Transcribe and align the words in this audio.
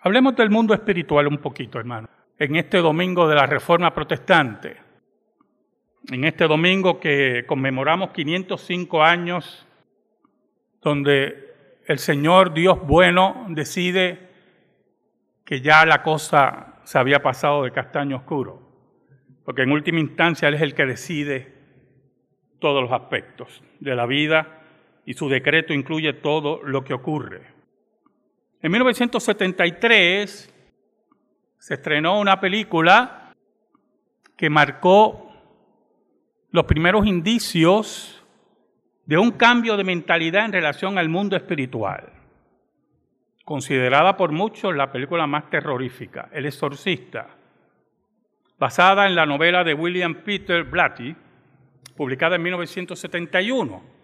Hablemos 0.00 0.36
del 0.36 0.50
mundo 0.50 0.74
espiritual 0.74 1.26
un 1.26 1.38
poquito, 1.38 1.78
hermano. 1.78 2.08
En 2.38 2.54
este 2.54 2.78
domingo 2.78 3.26
de 3.26 3.34
la 3.34 3.46
Reforma 3.46 3.92
Protestante, 3.92 4.76
en 6.10 6.24
este 6.24 6.46
domingo 6.46 7.00
que 7.00 7.44
conmemoramos 7.48 8.10
505 8.10 9.02
años, 9.02 9.66
donde 10.80 11.80
el 11.86 11.98
Señor 11.98 12.54
Dios 12.54 12.78
bueno 12.86 13.46
decide 13.48 14.28
que 15.44 15.60
ya 15.60 15.84
la 15.84 16.04
cosa 16.04 16.76
se 16.84 16.96
había 16.96 17.20
pasado 17.20 17.64
de 17.64 17.72
castaño 17.72 18.18
oscuro, 18.18 18.62
porque 19.44 19.62
en 19.62 19.72
última 19.72 19.98
instancia 19.98 20.46
Él 20.46 20.54
es 20.54 20.62
el 20.62 20.74
que 20.74 20.86
decide 20.86 21.54
todos 22.60 22.82
los 22.82 22.92
aspectos 22.92 23.64
de 23.80 23.96
la 23.96 24.06
vida 24.06 24.60
y 25.04 25.14
su 25.14 25.28
decreto 25.28 25.74
incluye 25.74 26.12
todo 26.12 26.60
lo 26.62 26.84
que 26.84 26.94
ocurre. 26.94 27.57
En 28.60 28.72
1973 28.72 30.54
se 31.58 31.74
estrenó 31.74 32.18
una 32.18 32.40
película 32.40 33.32
que 34.36 34.50
marcó 34.50 35.32
los 36.50 36.64
primeros 36.64 37.06
indicios 37.06 38.24
de 39.06 39.16
un 39.16 39.30
cambio 39.32 39.76
de 39.76 39.84
mentalidad 39.84 40.44
en 40.44 40.52
relación 40.52 40.98
al 40.98 41.08
mundo 41.08 41.36
espiritual. 41.36 42.12
Considerada 43.44 44.16
por 44.16 44.32
muchos 44.32 44.74
la 44.74 44.90
película 44.90 45.28
más 45.28 45.48
terrorífica, 45.50 46.28
El 46.32 46.46
Exorcista, 46.46 47.28
basada 48.58 49.06
en 49.06 49.14
la 49.14 49.24
novela 49.24 49.62
de 49.62 49.74
William 49.74 50.16
Peter 50.24 50.64
Blatty, 50.64 51.14
publicada 51.96 52.36
en 52.36 52.42
1971 52.42 53.97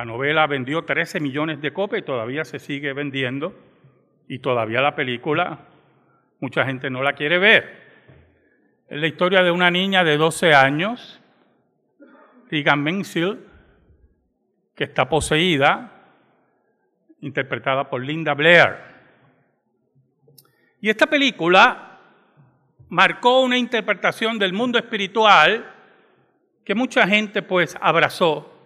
la 0.00 0.06
novela 0.06 0.46
vendió 0.46 0.86
13 0.86 1.20
millones 1.20 1.60
de 1.60 1.74
copias 1.74 2.00
y 2.00 2.04
todavía 2.06 2.46
se 2.46 2.58
sigue 2.58 2.94
vendiendo. 2.94 3.54
Y 4.28 4.38
todavía 4.38 4.80
la 4.80 4.94
película, 4.94 5.58
mucha 6.40 6.64
gente 6.64 6.88
no 6.88 7.02
la 7.02 7.12
quiere 7.12 7.38
ver. 7.38 7.82
Es 8.88 8.98
la 8.98 9.06
historia 9.06 9.42
de 9.42 9.50
una 9.50 9.70
niña 9.70 10.02
de 10.02 10.16
12 10.16 10.54
años, 10.54 11.20
Regan 12.50 12.82
Menzel, 12.82 13.40
que 14.74 14.84
está 14.84 15.06
poseída, 15.06 15.92
interpretada 17.20 17.90
por 17.90 18.02
Linda 18.02 18.32
Blair. 18.32 18.78
Y 20.80 20.88
esta 20.88 21.08
película 21.08 21.98
marcó 22.88 23.42
una 23.42 23.58
interpretación 23.58 24.38
del 24.38 24.54
mundo 24.54 24.78
espiritual 24.78 25.74
que 26.64 26.74
mucha 26.74 27.06
gente 27.06 27.42
pues 27.42 27.76
abrazó 27.82 28.59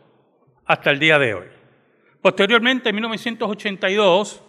hasta 0.66 0.90
el 0.90 0.98
día 0.98 1.18
de 1.18 1.34
hoy. 1.34 1.46
Posteriormente, 2.20 2.88
en 2.88 2.94
1982, 2.96 4.42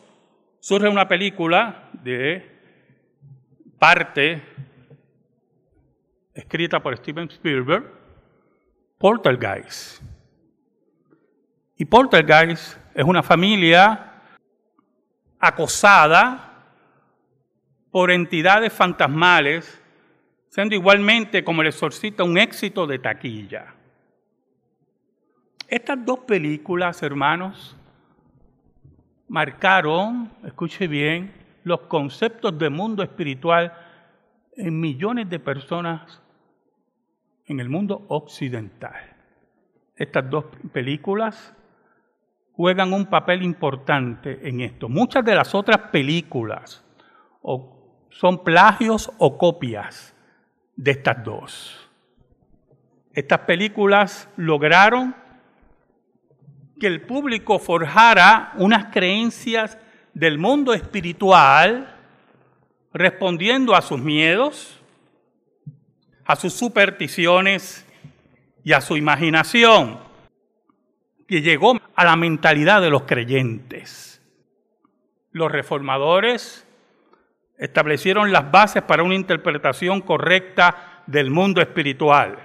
surge 0.60 0.88
una 0.88 1.08
película 1.08 1.90
de 1.94 2.52
parte 3.78 4.42
escrita 6.34 6.82
por 6.82 6.98
Steven 6.98 7.30
Spielberg, 7.30 7.92
Poltergeist. 8.98 10.02
Y 11.78 11.86
Poltergeist 11.86 12.78
es 12.94 13.04
una 13.04 13.22
familia 13.22 14.14
acosada 15.40 16.72
por 17.92 18.10
entidades 18.10 18.74
fantasmales, 18.74 19.82
siendo 20.50 20.76
igualmente 20.76 21.44
como 21.44 21.62
el 21.62 21.68
exorcista 21.68 22.24
un 22.24 22.38
éxito 22.38 22.88
de 22.88 23.00
taquilla. 23.00 23.75
Estas 25.68 26.06
dos 26.06 26.20
películas, 26.20 27.02
hermanos, 27.02 27.76
marcaron, 29.28 30.32
escuche 30.44 30.88
bien, 30.88 31.34
los 31.64 31.82
conceptos 31.82 32.58
del 32.58 32.70
mundo 32.70 33.02
espiritual 33.02 33.74
en 34.56 34.80
millones 34.80 35.28
de 35.30 35.40
personas 35.40 36.22
en 37.48 37.60
el 37.60 37.70
mundo 37.70 38.06
occidental. 38.09 39.16
Estas 39.96 40.30
dos 40.30 40.46
películas 40.72 41.54
juegan 42.54 42.94
un 42.94 43.08
papel 43.08 43.42
importante 43.42 44.48
en 44.48 44.62
esto. 44.62 44.88
Muchas 44.88 45.25
de 45.25 45.34
las 45.34 45.56
otras 45.56 45.90
películas 45.90 46.86
son 48.09 48.44
plagios 48.44 49.12
o 49.18 49.38
copias 49.38 50.16
de 50.75 50.92
estas 50.92 51.24
dos. 51.24 51.90
Estas 53.14 53.40
películas 53.40 54.30
lograron 54.36 55.25
que 56.80 56.88
el 56.88 57.02
público 57.02 57.59
forjara 57.59 58.52
unas 58.56 58.86
creencias 58.91 59.78
del 60.13 60.38
mundo 60.38 60.74
espiritual 60.74 61.96
respondiendo 62.94 63.75
a 63.75 63.81
sus 63.81 64.00
miedos, 64.00 64.80
a 66.25 66.36
sus 66.36 66.53
supersticiones 66.53 67.86
y 68.63 68.74
a 68.74 68.81
su 68.81 68.97
imaginación, 68.97 70.00
que 71.28 71.41
llegó 71.41 71.80
a 71.96 72.06
la 72.06 72.16
mentalidad 72.16 72.81
de 72.81 72.90
los 72.90 73.03
creyentes. 73.03 74.22
Los 75.31 75.52
reformadores 75.52 76.66
establecieron 77.57 78.31
las 78.31 78.50
bases 78.52 78.84
para 78.84 79.03
una 79.03 79.16
interpretación 79.16 80.02
correcta 80.02 81.03
del 81.07 81.30
mundo 81.30 81.62
espiritual, 81.62 82.40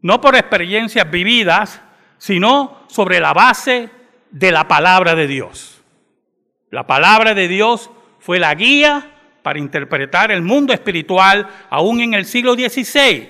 no 0.00 0.20
por 0.20 0.34
experiencias 0.34 1.10
vividas, 1.10 1.82
sino 2.18 2.84
sobre 2.88 3.20
la 3.20 3.32
base 3.32 3.90
de 4.30 4.52
la 4.52 4.68
palabra 4.68 5.14
de 5.14 5.26
Dios. 5.26 5.82
La 6.70 6.86
palabra 6.86 7.34
de 7.34 7.48
Dios 7.48 7.90
fue 8.18 8.38
la 8.38 8.54
guía 8.54 9.12
para 9.42 9.58
interpretar 9.58 10.32
el 10.32 10.42
mundo 10.42 10.72
espiritual 10.72 11.46
aún 11.70 12.00
en 12.00 12.14
el 12.14 12.24
siglo 12.24 12.54
XVI. 12.54 13.28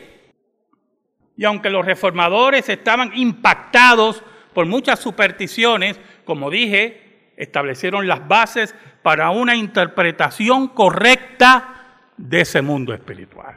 Y 1.37 1.45
aunque 1.45 1.69
los 1.69 1.85
reformadores 1.85 2.69
estaban 2.69 3.13
impactados 3.15 4.23
por 4.55 4.65
muchas 4.65 4.99
supersticiones, 4.99 6.01
como 6.25 6.51
dije, 6.51 7.33
establecieron 7.37 8.09
las 8.09 8.27
bases 8.27 8.75
para 9.03 9.31
una 9.31 9.55
interpretación 9.55 10.69
correcta 10.69 11.77
de 12.17 12.41
ese 12.41 12.63
mundo 12.63 12.95
espiritual. 12.95 13.55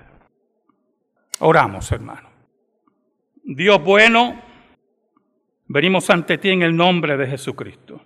Oramos, 1.40 1.90
hermano. 1.92 2.30
Dios 3.44 3.82
bueno, 3.82 4.42
Venimos 5.72 6.10
ante 6.10 6.40
ti 6.40 6.50
en 6.50 6.64
el 6.64 6.76
nombre 6.76 7.16
de 7.16 7.28
Jesucristo. 7.28 8.02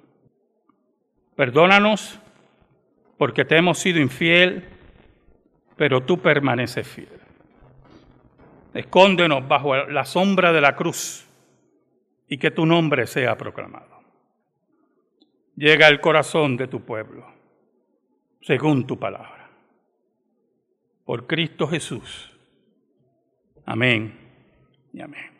Perdónanos 1.34 2.20
porque 3.18 3.46
te 3.46 3.56
hemos 3.56 3.80
sido 3.80 4.02
infiel, 4.02 4.68
pero 5.78 6.04
tú 6.04 6.22
permaneces 6.22 6.86
fiel. 6.86 7.22
Escóndenos 8.74 9.48
bajo 9.48 9.78
la 9.78 10.04
sombra 10.04 10.52
de 10.52 10.60
la 10.60 10.76
cruz 10.76 11.26
y 12.28 12.38
que 12.38 12.52
tu 12.52 12.66
nombre 12.66 13.08
sea 13.08 13.38
proclamado. 13.38 14.04
Llega 15.56 15.88
al 15.88 16.02
corazón 16.02 16.58
de 16.58 16.68
tu 16.68 16.82
pueblo, 16.82 17.26
según 18.42 18.86
tu 18.86 19.00
palabra. 19.00 19.52
Por 21.06 21.28
Cristo 21.28 21.68
Jesús. 21.68 22.38
Amén 23.66 24.20
y 24.92 25.00
amén. 25.00 25.33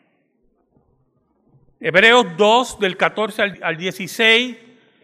Hebreos 1.86 2.24
2, 2.38 2.78
del 2.80 2.96
14 2.96 3.60
al 3.60 3.76
16, 3.76 4.56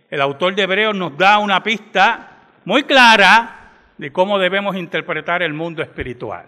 el 0.08 0.20
autor 0.22 0.54
de 0.54 0.62
Hebreos 0.62 0.96
nos 0.96 1.14
da 1.14 1.38
una 1.38 1.62
pista 1.62 2.38
muy 2.64 2.84
clara 2.84 3.72
de 3.98 4.10
cómo 4.10 4.38
debemos 4.38 4.74
interpretar 4.76 5.42
el 5.42 5.52
mundo 5.52 5.82
espiritual. 5.82 6.46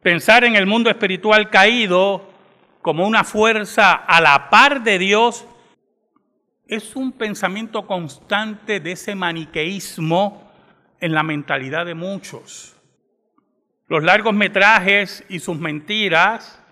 Pensar 0.00 0.44
en 0.44 0.54
el 0.54 0.64
mundo 0.64 0.90
espiritual 0.90 1.50
caído 1.50 2.30
como 2.82 3.04
una 3.04 3.24
fuerza 3.24 3.94
a 3.94 4.20
la 4.20 4.48
par 4.48 4.84
de 4.84 5.00
Dios 5.00 5.44
es 6.68 6.94
un 6.94 7.10
pensamiento 7.10 7.88
constante 7.88 8.78
de 8.78 8.92
ese 8.92 9.16
maniqueísmo 9.16 10.52
en 11.00 11.14
la 11.14 11.24
mentalidad 11.24 11.84
de 11.84 11.96
muchos. 11.96 12.76
Los 13.88 14.04
largos 14.04 14.34
metrajes 14.34 15.24
y 15.28 15.40
sus 15.40 15.58
mentiras 15.58 16.62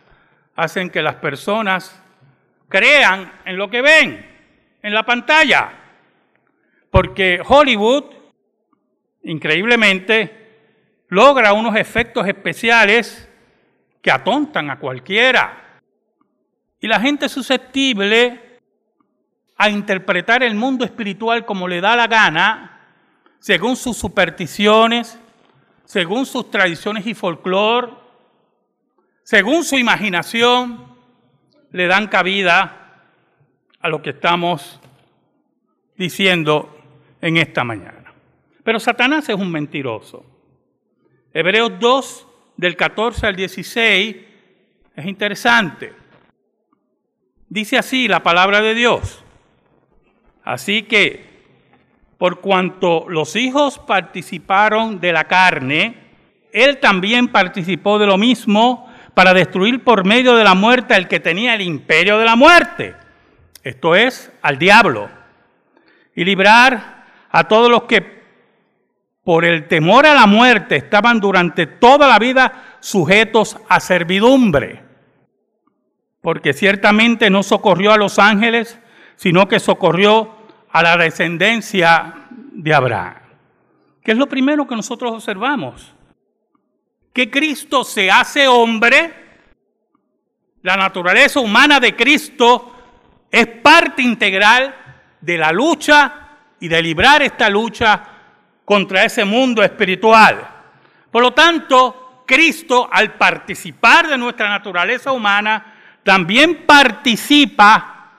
hacen 0.55 0.89
que 0.89 1.03
las 1.03 1.17
personas 1.17 2.01
crean 2.69 3.41
en 3.45 3.57
lo 3.57 3.71
que 3.71 3.83
ven 3.83 4.29
en 4.83 4.95
la 4.95 5.05
pantalla. 5.05 5.73
Porque 6.91 7.41
Hollywood, 7.47 8.05
increíblemente, 9.23 10.39
logra 11.09 11.53
unos 11.53 11.77
efectos 11.77 12.27
especiales 12.27 13.29
que 14.01 14.11
atontan 14.11 14.71
a 14.71 14.79
cualquiera. 14.79 15.81
Y 16.81 16.87
la 16.87 17.01
gente 17.01 17.29
susceptible 17.29 18.61
a 19.57 19.69
interpretar 19.69 20.43
el 20.43 20.55
mundo 20.55 20.85
espiritual 20.85 21.45
como 21.45 21.67
le 21.67 21.81
da 21.81 21.97
la 21.97 22.07
gana, 22.07 22.81
según 23.41 23.77
sus 23.77 23.97
supersticiones, 23.97 25.19
según 25.85 26.27
sus 26.27 26.51
tradiciones 26.51 27.07
y 27.07 27.15
folclore, 27.15 27.93
según 29.25 29.65
su 29.65 29.77
imaginación, 29.77 30.98
le 31.73 31.87
dan 31.87 32.09
cabida 32.09 33.03
a 33.81 33.89
lo 33.89 34.03
que 34.03 34.11
estamos 34.11 34.81
diciendo 35.97 36.77
en 37.21 37.37
esta 37.37 37.65
mañana. 37.65 38.13
Pero 38.65 38.81
Satanás 38.81 39.29
es 39.29 39.37
un 39.37 39.51
mentiroso. 39.51 40.25
Hebreos 41.33 41.73
2, 41.79 42.27
del 42.57 42.77
14 42.77 43.27
al 43.27 43.37
16, 43.37 44.17
es 44.97 45.07
interesante. 45.07 45.93
Dice 47.49 47.79
así 47.79 48.09
la 48.09 48.23
palabra 48.23 48.61
de 48.61 48.75
Dios. 48.75 49.25
Así 50.45 50.83
que, 50.83 51.27
por 52.19 52.41
cuanto 52.41 53.09
los 53.09 53.37
hijos 53.37 53.79
participaron 53.79 55.01
de 55.01 55.13
la 55.13 55.25
carne, 55.25 55.95
él 56.53 56.79
también 56.79 57.29
participó 57.29 57.99
de 57.99 58.07
lo 58.07 58.19
mismo 58.19 58.88
para 59.19 59.35
destruir 59.35 59.83
por 59.83 60.07
medio 60.07 60.37
de 60.37 60.45
la 60.45 60.55
muerte 60.55 60.95
al 60.95 61.09
que 61.09 61.19
tenía 61.19 61.57
el 61.57 61.63
imperio 61.63 62.21
de 62.21 62.25
la 62.25 62.37
muerte, 62.37 62.95
esto 63.65 63.97
es, 63.97 64.31
al 64.43 64.61
diablo, 64.61 65.11
y 66.15 66.25
librar 66.25 67.05
a 67.29 67.49
todos 67.49 67.69
los 67.69 67.83
que 67.83 68.23
por 69.25 69.45
el 69.45 69.67
temor 69.67 70.07
a 70.07 70.15
la 70.15 70.29
muerte 70.29 70.77
estaban 70.77 71.19
durante 71.19 71.67
toda 71.67 72.07
la 72.07 72.21
vida 72.21 72.77
sujetos 72.79 73.57
a 73.69 73.81
servidumbre 73.81 74.85
porque 76.21 76.53
ciertamente 76.53 77.29
no 77.29 77.43
socorrió 77.43 77.91
a 77.93 77.97
los 77.97 78.21
ángeles, 78.21 78.79
sino 79.17 79.49
que 79.49 79.59
socorrió 79.59 80.33
a 80.71 80.81
la 80.81 80.97
descendencia 80.97 82.29
de 82.53 82.73
Abraham. 82.73 83.15
¿Qué 84.05 84.13
es 84.13 84.17
lo 84.17 84.29
primero 84.29 84.69
que 84.69 84.77
nosotros 84.77 85.11
observamos? 85.11 85.93
Que 87.19 87.29
Cristo 87.29 87.83
se 87.83 88.13
hace 88.13 88.47
hombre, 88.47 89.13
la 90.63 90.77
naturaleza 90.77 91.41
humana 91.41 91.81
de 91.81 91.97
Cristo 91.97 92.73
es 93.29 93.45
parte 93.45 94.03
integral 94.03 94.73
de 95.21 95.37
la 95.37 95.51
lucha 95.51 96.29
y 96.61 96.69
de 96.69 96.81
librar 96.81 97.23
esta 97.23 97.51
lucha 97.51 98.05
contra 98.65 99.03
ese 99.03 99.25
mundo 99.25 99.65
espiritual. 99.65 100.49
Por 101.11 101.23
lo 101.25 101.35
tanto, 101.35 102.23
Cristo, 102.25 102.89
al 102.89 103.15
participar 103.15 104.07
de 104.07 104.17
nuestra 104.17 104.49
naturaleza 104.49 105.11
humana, 105.11 105.75
también 106.05 106.67
participa, 106.67 108.13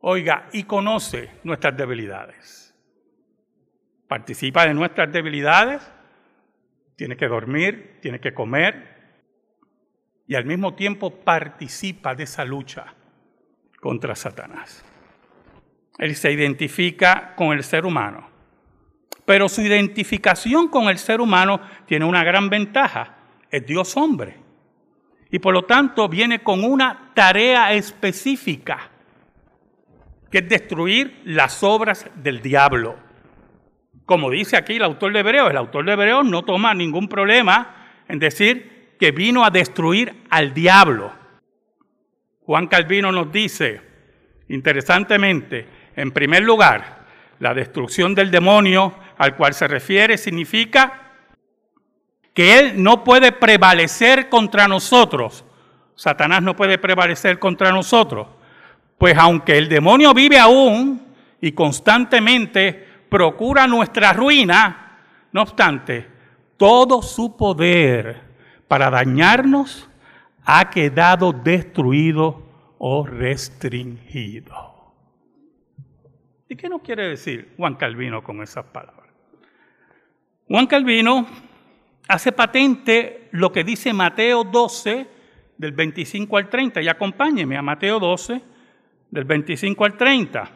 oiga, 0.00 0.48
y 0.50 0.62
conoce 0.62 1.40
nuestras 1.44 1.76
debilidades. 1.76 2.74
Participa 4.08 4.64
de 4.64 4.72
nuestras 4.72 5.12
debilidades, 5.12 5.92
tiene 6.96 7.16
que 7.16 7.28
dormir, 7.28 7.98
tiene 8.00 8.20
que 8.20 8.34
comer, 8.34 8.96
y 10.26 10.34
al 10.34 10.44
mismo 10.44 10.74
tiempo 10.74 11.20
participa 11.20 12.14
de 12.14 12.24
esa 12.24 12.44
lucha 12.44 12.94
contra 13.80 14.16
Satanás. 14.16 14.84
Él 15.98 16.16
se 16.16 16.32
identifica 16.32 17.34
con 17.36 17.52
el 17.52 17.62
ser 17.62 17.86
humano, 17.86 18.28
pero 19.24 19.48
su 19.48 19.62
identificación 19.62 20.68
con 20.68 20.88
el 20.88 20.98
ser 20.98 21.20
humano 21.20 21.60
tiene 21.86 22.04
una 22.04 22.24
gran 22.24 22.50
ventaja, 22.50 23.16
es 23.50 23.64
Dios 23.64 23.96
hombre 23.96 24.46
y 25.30 25.38
por 25.38 25.52
lo 25.52 25.64
tanto 25.64 26.08
viene 26.08 26.42
con 26.42 26.64
una 26.64 27.12
tarea 27.14 27.72
específica, 27.72 28.90
que 30.30 30.38
es 30.38 30.48
destruir 30.48 31.22
las 31.24 31.62
obras 31.62 32.08
del 32.16 32.40
diablo. 32.42 32.96
Como 34.06 34.30
dice 34.30 34.56
aquí 34.56 34.76
el 34.76 34.84
autor 34.84 35.12
de 35.12 35.20
Hebreos, 35.20 35.50
el 35.50 35.56
autor 35.56 35.84
de 35.84 35.92
Hebreos 35.92 36.24
no 36.24 36.44
toma 36.44 36.72
ningún 36.72 37.08
problema 37.08 37.88
en 38.08 38.20
decir 38.20 38.94
que 39.00 39.10
vino 39.10 39.44
a 39.44 39.50
destruir 39.50 40.14
al 40.30 40.54
diablo. 40.54 41.12
Juan 42.42 42.68
Calvino 42.68 43.10
nos 43.10 43.32
dice, 43.32 43.80
interesantemente, 44.48 45.66
en 45.96 46.12
primer 46.12 46.44
lugar, 46.44 47.04
la 47.40 47.52
destrucción 47.52 48.14
del 48.14 48.30
demonio 48.30 48.94
al 49.18 49.34
cual 49.34 49.54
se 49.54 49.66
refiere 49.66 50.16
significa 50.16 51.02
que 52.32 52.58
Él 52.58 52.82
no 52.82 53.02
puede 53.02 53.32
prevalecer 53.32 54.28
contra 54.28 54.68
nosotros. 54.68 55.44
Satanás 55.96 56.42
no 56.42 56.54
puede 56.54 56.78
prevalecer 56.78 57.40
contra 57.40 57.72
nosotros. 57.72 58.28
Pues 58.98 59.16
aunque 59.18 59.58
el 59.58 59.68
demonio 59.68 60.14
vive 60.14 60.38
aún 60.38 61.04
y 61.40 61.52
constantemente 61.52 62.85
procura 63.08 63.66
nuestra 63.66 64.12
ruina, 64.12 64.98
no 65.32 65.42
obstante, 65.42 66.08
todo 66.56 67.02
su 67.02 67.36
poder 67.36 68.22
para 68.68 68.90
dañarnos 68.90 69.88
ha 70.44 70.70
quedado 70.70 71.32
destruido 71.32 72.42
o 72.78 73.06
restringido. 73.06 74.76
¿Y 76.48 76.56
qué 76.56 76.68
nos 76.68 76.82
quiere 76.82 77.08
decir 77.08 77.54
Juan 77.56 77.74
Calvino 77.74 78.22
con 78.22 78.42
esas 78.42 78.64
palabras? 78.66 79.10
Juan 80.48 80.66
Calvino 80.66 81.26
hace 82.08 82.30
patente 82.32 83.28
lo 83.32 83.50
que 83.50 83.64
dice 83.64 83.92
Mateo 83.92 84.44
12, 84.44 85.08
del 85.58 85.72
25 85.72 86.36
al 86.36 86.48
30. 86.48 86.82
Y 86.82 86.88
acompáñeme 86.88 87.56
a 87.56 87.62
Mateo 87.62 87.98
12, 87.98 88.40
del 89.10 89.24
25 89.24 89.84
al 89.84 89.96
30. 89.96 90.50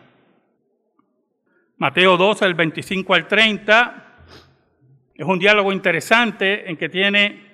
Mateo 1.80 2.18
12, 2.18 2.44
del 2.44 2.52
25 2.52 3.14
al 3.14 3.26
30, 3.26 4.04
es 5.14 5.24
un 5.24 5.38
diálogo 5.38 5.72
interesante 5.72 6.68
en 6.68 6.76
que 6.76 6.90
tiene 6.90 7.46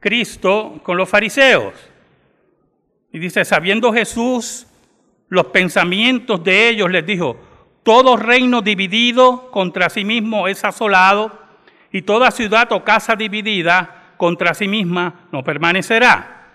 Cristo 0.00 0.80
con 0.82 0.96
los 0.96 1.08
fariseos. 1.08 1.72
Y 3.12 3.20
dice, 3.20 3.44
sabiendo 3.44 3.92
Jesús 3.92 4.66
los 5.28 5.46
pensamientos 5.46 6.42
de 6.42 6.70
ellos, 6.70 6.90
les 6.90 7.06
dijo, 7.06 7.40
todo 7.84 8.16
reino 8.16 8.60
dividido 8.60 9.52
contra 9.52 9.88
sí 9.88 10.04
mismo 10.04 10.48
es 10.48 10.64
asolado 10.64 11.38
y 11.92 12.02
toda 12.02 12.32
ciudad 12.32 12.72
o 12.72 12.82
casa 12.82 13.14
dividida 13.14 14.14
contra 14.16 14.52
sí 14.52 14.66
misma 14.66 15.28
no 15.30 15.44
permanecerá. 15.44 16.48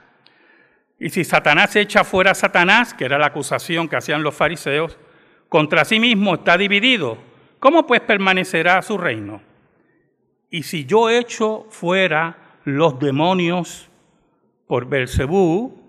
Y 1.00 1.11
si 1.11 1.23
Satanás 1.23 1.73
echa 1.77 2.03
fuera 2.03 2.31
a 2.31 2.35
Satanás, 2.35 2.94
que 2.94 3.05
era 3.05 3.17
la 3.17 3.27
acusación 3.27 3.88
que 3.88 3.95
hacían 3.95 4.21
los 4.21 4.35
fariseos, 4.35 4.97
contra 5.53 5.85
sí 5.85 6.00
mismo 6.00 6.33
está 6.33 6.57
dividido, 6.57 7.15
¿cómo 7.59 7.85
pues 7.85 8.01
permanecerá 8.01 8.81
su 8.81 8.97
reino? 8.97 9.39
Y 10.50 10.63
si 10.63 10.85
yo 10.85 11.11
echo 11.11 11.67
fuera 11.69 12.57
los 12.63 12.97
demonios 12.97 13.88
por 14.65 14.88
Belcebú, 14.88 15.79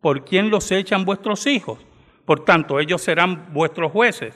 ¿por 0.00 0.24
quién 0.24 0.48
los 0.48 0.72
echan 0.72 1.04
vuestros 1.04 1.46
hijos? 1.46 1.78
Por 2.24 2.46
tanto, 2.46 2.80
ellos 2.80 3.02
serán 3.02 3.52
vuestros 3.52 3.92
jueces. 3.92 4.34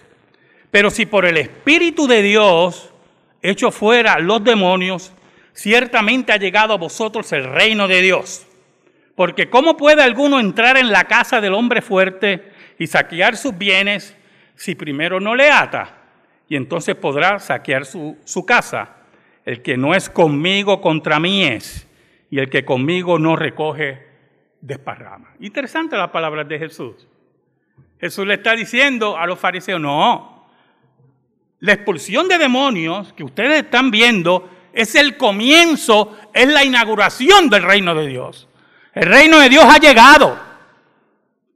Pero 0.71 0.91
si 0.91 1.07
por 1.07 1.25
el 1.25 1.39
Espíritu 1.39 2.07
de 2.07 2.21
Dios 2.21 2.93
hecho 3.41 3.71
fuera 3.71 4.19
los 4.19 4.45
demonios, 4.45 5.11
ciertamente 5.55 6.33
ha 6.35 6.37
llegado 6.37 6.75
a 6.75 6.77
vosotros 6.77 7.33
el 7.33 7.45
reino 7.45 7.89
de 7.89 8.03
Dios. 8.03 8.47
Porque 9.15 9.49
¿cómo 9.49 9.79
puede 9.79 10.03
alguno 10.03 10.39
entrar 10.39 10.77
en 10.77 10.93
la 10.93 11.05
casa 11.05 11.41
del 11.41 11.55
hombre 11.55 11.81
fuerte 11.81 12.53
y 12.79 12.87
saquear 12.89 13.39
sus 13.39 13.57
bienes 13.57 14.19
si 14.61 14.75
primero 14.75 15.21
no 15.21 15.35
le 15.35 15.51
ata? 15.51 15.97
Y 16.47 16.55
entonces 16.55 16.95
podrá 16.95 17.39
saquear 17.39 17.87
su, 17.87 18.19
su 18.25 18.45
casa. 18.45 18.97
El 19.47 19.63
que 19.63 19.79
no 19.79 19.95
es 19.95 20.11
conmigo 20.11 20.83
contra 20.83 21.19
mí 21.19 21.45
es, 21.45 21.89
y 22.29 22.41
el 22.41 22.51
que 22.51 22.63
conmigo 22.63 23.19
no 23.19 23.37
recoge 23.37 24.07
desparrama. 24.61 25.31
Interesante 25.41 25.97
la 25.97 26.13
palabra 26.13 26.45
de 26.45 26.59
Jesús. 26.59 27.09
Jesús 27.99 28.27
le 28.27 28.35
está 28.35 28.55
diciendo 28.55 29.17
a 29.17 29.27
los 29.27 29.39
fariseos, 29.39 29.81
no, 29.81 30.47
la 31.61 31.73
expulsión 31.73 32.29
de 32.29 32.37
demonios 32.37 33.15
que 33.15 33.25
ustedes 33.25 33.63
están 33.63 33.91
viendo 33.91 34.51
es 34.75 34.95
el 34.95 35.17
comienzo, 35.17 36.15
es 36.35 36.47
la 36.47 36.65
inauguración 36.65 37.49
del 37.49 37.63
reino 37.63 37.95
de 37.95 38.07
Dios. 38.07 38.47
El 38.93 39.09
reino 39.09 39.39
de 39.39 39.49
Dios 39.49 39.65
ha 39.65 39.79
llegado. 39.79 40.50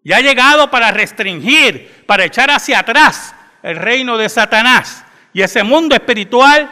Y 0.04 0.12
ha 0.12 0.20
llegado 0.20 0.70
para 0.70 0.92
restringir, 0.92 2.04
para 2.06 2.25
echar 2.25 2.50
hacia 2.50 2.80
atrás 2.80 3.34
el 3.62 3.76
reino 3.76 4.18
de 4.18 4.28
Satanás. 4.28 5.04
Y 5.32 5.40
ese 5.40 5.64
mundo 5.64 5.94
espiritual 5.94 6.70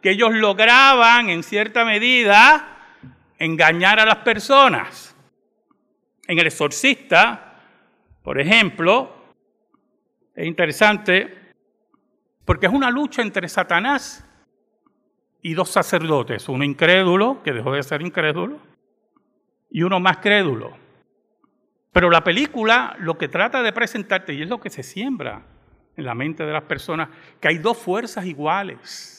que 0.00 0.10
ellos 0.10 0.32
lograban 0.32 1.28
en 1.28 1.42
cierta 1.42 1.84
medida 1.84 2.98
engañar 3.38 4.00
a 4.00 4.06
las 4.06 4.16
personas. 4.16 5.14
En 6.26 6.38
el 6.38 6.46
exorcista, 6.46 7.60
por 8.22 8.40
ejemplo, 8.40 9.14
es 10.34 10.46
interesante 10.46 11.52
porque 12.46 12.66
es 12.66 12.72
una 12.72 12.90
lucha 12.90 13.20
entre 13.20 13.48
Satanás 13.48 14.24
y 15.42 15.54
dos 15.54 15.70
sacerdotes, 15.70 16.48
uno 16.48 16.64
incrédulo, 16.64 17.42
que 17.42 17.52
dejó 17.52 17.72
de 17.72 17.82
ser 17.82 18.00
incrédulo, 18.00 18.60
y 19.70 19.82
uno 19.82 20.00
más 20.00 20.18
crédulo. 20.18 20.81
Pero 21.92 22.10
la 22.10 22.24
película 22.24 22.96
lo 22.98 23.18
que 23.18 23.28
trata 23.28 23.62
de 23.62 23.72
presentarte, 23.72 24.34
y 24.34 24.42
es 24.42 24.48
lo 24.48 24.60
que 24.60 24.70
se 24.70 24.82
siembra 24.82 25.42
en 25.96 26.04
la 26.04 26.14
mente 26.14 26.44
de 26.44 26.52
las 26.52 26.62
personas, 26.62 27.10
que 27.40 27.48
hay 27.48 27.58
dos 27.58 27.76
fuerzas 27.76 28.24
iguales. 28.24 29.18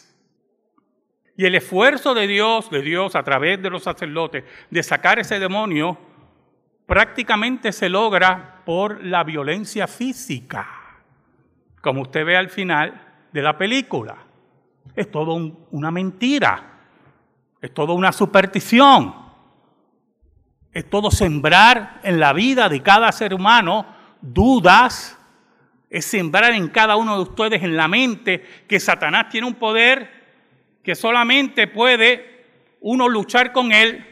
Y 1.38 1.46
el 1.46 1.56
esfuerzo 1.56 2.14
de 2.14 2.28
Dios, 2.28 2.70
de 2.70 2.82
Dios 2.82 3.16
a 3.16 3.24
través 3.24 3.62
de 3.62 3.70
los 3.70 3.84
sacerdotes, 3.84 4.44
de 4.70 4.84
sacar 4.84 5.20
ese 5.20 5.40
demonio, 5.40 5.98
prácticamente 6.86 7.72
se 7.72 7.90
logra 7.90 8.62
por 8.66 9.04
la 9.04 9.24
violencia 9.24 9.88
física. 9.88 10.68
Como 11.82 12.02
usted 12.02 12.26
ve 12.26 12.38
al 12.38 12.50
final, 12.50 13.14
de 13.32 13.42
la 13.42 13.58
película. 13.58 14.16
Es 14.96 15.10
todo 15.10 15.34
una 15.72 15.92
mentira, 15.92 16.86
es 17.60 17.74
todo 17.74 17.94
una 17.94 18.12
superstición, 18.12 19.23
es 20.74 20.90
todo 20.90 21.12
sembrar 21.12 22.00
en 22.04 22.20
la 22.20 22.34
vida 22.34 22.68
de 22.68 22.82
cada 22.82 23.12
ser 23.12 23.34
humano 23.34 23.86
dudas, 24.22 25.18
es 25.90 26.06
sembrar 26.06 26.54
en 26.54 26.70
cada 26.70 26.96
uno 26.96 27.16
de 27.16 27.22
ustedes 27.22 27.62
en 27.62 27.78
la 27.78 27.88
mente 27.88 28.44
que 28.68 28.80
Satanás 28.80 29.30
tiene 29.30 29.46
un 29.46 29.54
poder 29.54 30.24
que 30.84 30.96
solamente 30.96 31.68
puede 31.68 32.46
uno 32.82 33.08
luchar 33.08 33.52
con 33.52 33.72
él 33.72 34.06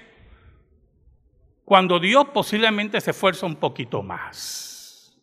cuando 1.65 1.99
Dios 1.99 2.27
posiblemente 2.33 3.01
se 3.01 3.11
esfuerza 3.11 3.45
un 3.45 3.55
poquito 3.55 4.03
más. 4.03 5.17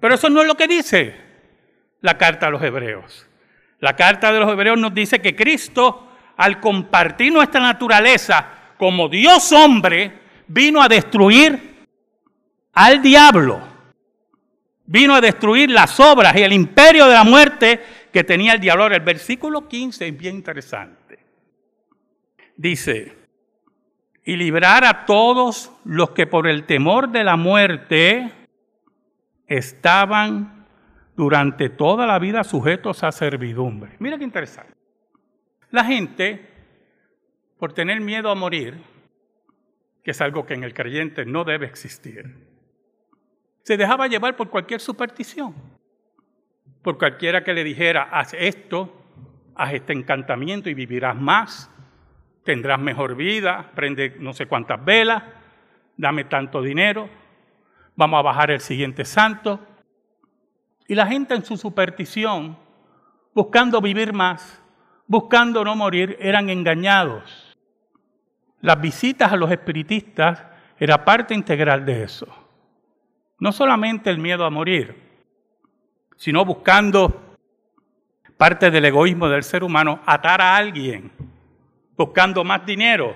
Pero 0.00 0.14
eso 0.14 0.28
no 0.28 0.40
es 0.40 0.46
lo 0.48 0.56
que 0.56 0.66
dice 0.66 1.14
la 2.00 2.18
carta 2.18 2.48
a 2.48 2.50
los 2.50 2.62
hebreos. 2.62 3.28
La 3.78 3.94
carta 3.94 4.32
de 4.32 4.40
los 4.40 4.50
hebreos 4.50 4.78
nos 4.78 4.92
dice 4.92 5.20
que 5.20 5.36
Cristo, 5.36 6.08
al 6.36 6.58
compartir 6.58 7.32
nuestra 7.32 7.60
naturaleza 7.60 8.74
como 8.76 9.08
Dios 9.08 9.52
hombre, 9.52 10.21
vino 10.52 10.82
a 10.82 10.88
destruir 10.88 11.86
al 12.72 13.02
diablo. 13.02 13.60
Vino 14.84 15.14
a 15.14 15.20
destruir 15.20 15.70
las 15.70 15.98
obras 15.98 16.36
y 16.36 16.42
el 16.42 16.52
imperio 16.52 17.06
de 17.06 17.14
la 17.14 17.24
muerte 17.24 17.80
que 18.12 18.24
tenía 18.24 18.52
el 18.52 18.60
diablo. 18.60 18.86
el 18.86 19.00
versículo 19.00 19.66
15 19.66 20.08
es 20.08 20.18
bien 20.18 20.36
interesante. 20.36 21.18
Dice, 22.56 23.16
y 24.24 24.36
librar 24.36 24.84
a 24.84 25.06
todos 25.06 25.72
los 25.84 26.10
que 26.10 26.26
por 26.26 26.46
el 26.46 26.64
temor 26.66 27.10
de 27.10 27.24
la 27.24 27.36
muerte 27.36 28.30
estaban 29.46 30.66
durante 31.16 31.70
toda 31.70 32.06
la 32.06 32.18
vida 32.18 32.44
sujetos 32.44 33.02
a 33.02 33.12
servidumbre. 33.12 33.96
Mira 33.98 34.18
qué 34.18 34.24
interesante. 34.24 34.74
La 35.70 35.84
gente, 35.84 36.46
por 37.58 37.72
tener 37.72 38.00
miedo 38.00 38.30
a 38.30 38.34
morir, 38.34 38.91
que 40.02 40.10
es 40.10 40.20
algo 40.20 40.46
que 40.46 40.54
en 40.54 40.64
el 40.64 40.74
creyente 40.74 41.24
no 41.24 41.44
debe 41.44 41.66
existir, 41.66 42.48
se 43.62 43.76
dejaba 43.76 44.08
llevar 44.08 44.36
por 44.36 44.50
cualquier 44.50 44.80
superstición, 44.80 45.54
por 46.82 46.98
cualquiera 46.98 47.44
que 47.44 47.54
le 47.54 47.62
dijera, 47.62 48.08
haz 48.10 48.34
esto, 48.34 48.92
haz 49.54 49.74
este 49.74 49.92
encantamiento 49.92 50.68
y 50.68 50.74
vivirás 50.74 51.16
más, 51.16 51.70
tendrás 52.44 52.80
mejor 52.80 53.14
vida, 53.14 53.70
prende 53.74 54.16
no 54.18 54.32
sé 54.32 54.46
cuántas 54.46 54.84
velas, 54.84 55.22
dame 55.96 56.24
tanto 56.24 56.60
dinero, 56.60 57.08
vamos 57.94 58.18
a 58.18 58.22
bajar 58.22 58.50
el 58.50 58.60
siguiente 58.60 59.04
santo. 59.04 59.60
Y 60.88 60.94
la 60.94 61.06
gente 61.06 61.34
en 61.34 61.44
su 61.44 61.56
superstición, 61.56 62.58
buscando 63.34 63.80
vivir 63.80 64.12
más, 64.12 64.60
buscando 65.06 65.64
no 65.64 65.76
morir, 65.76 66.16
eran 66.20 66.50
engañados. 66.50 67.41
Las 68.62 68.80
visitas 68.80 69.30
a 69.30 69.36
los 69.36 69.50
espiritistas 69.50 70.42
era 70.78 71.04
parte 71.04 71.34
integral 71.34 71.84
de 71.84 72.04
eso. 72.04 72.26
No 73.38 73.52
solamente 73.52 74.10
el 74.10 74.18
miedo 74.18 74.44
a 74.44 74.50
morir, 74.50 74.96
sino 76.16 76.44
buscando 76.44 77.36
parte 78.36 78.70
del 78.70 78.84
egoísmo 78.84 79.28
del 79.28 79.42
ser 79.42 79.62
humano, 79.62 80.00
atar 80.06 80.40
a 80.40 80.56
alguien 80.56 81.12
buscando 81.96 82.42
más 82.42 82.64
dinero, 82.66 83.14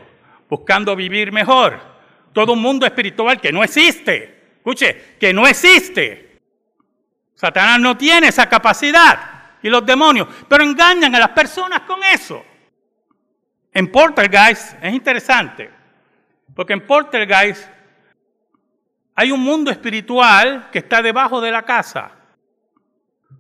buscando 0.49 0.95
vivir 0.95 1.33
mejor. 1.33 1.81
Todo 2.33 2.53
un 2.53 2.63
mundo 2.63 2.87
espiritual 2.87 3.41
que 3.41 3.53
no 3.53 3.65
existe. 3.65 4.57
Escuche, 4.57 5.17
que 5.19 5.33
no 5.33 5.47
existe. 5.47 6.41
Satanás 7.35 7.81
no 7.81 7.97
tiene 7.97 8.29
esa 8.29 8.49
capacidad. 8.49 9.33
Y 9.63 9.69
los 9.69 9.85
demonios. 9.85 10.29
Pero 10.49 10.63
engañan 10.63 11.15
a 11.15 11.19
las 11.19 11.31
personas 11.31 11.81
con 11.81 12.03
eso. 12.05 12.45
En 13.77 13.93
Poltergeist 13.93 14.83
es 14.83 14.95
interesante. 14.95 15.71
Porque 16.55 16.73
en 16.73 16.87
Poltergeist 16.87 17.69
hay 19.15 19.31
un 19.31 19.41
mundo 19.41 19.71
espiritual 19.71 20.71
que 20.73 20.79
está 20.79 21.03
debajo 21.03 21.43
de 21.43 21.51
la 21.51 21.63
casa. 21.65 22.13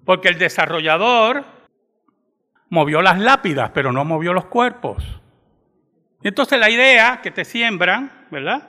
Porque 0.05 0.28
el 0.28 0.37
desarrollador 0.37 1.43
movió 2.69 3.00
las 3.00 3.19
lápidas, 3.19 3.71
pero 3.71 3.93
no 3.93 4.05
movió 4.05 4.35
los 4.35 4.45
cuerpos. 4.45 5.02
Entonces 6.23 6.61
la 6.61 6.69
idea 6.69 7.23
que 7.23 7.31
te 7.31 7.47
siembran, 7.47 8.26
¿verdad? 8.31 8.69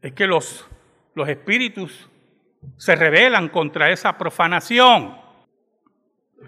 Es 0.00 0.14
que 0.14 0.26
los, 0.26 0.66
los 1.14 1.28
espíritus 1.28 2.08
se 2.78 2.96
rebelan 2.96 3.50
contra 3.50 3.90
esa 3.90 4.16
profanación 4.16 5.14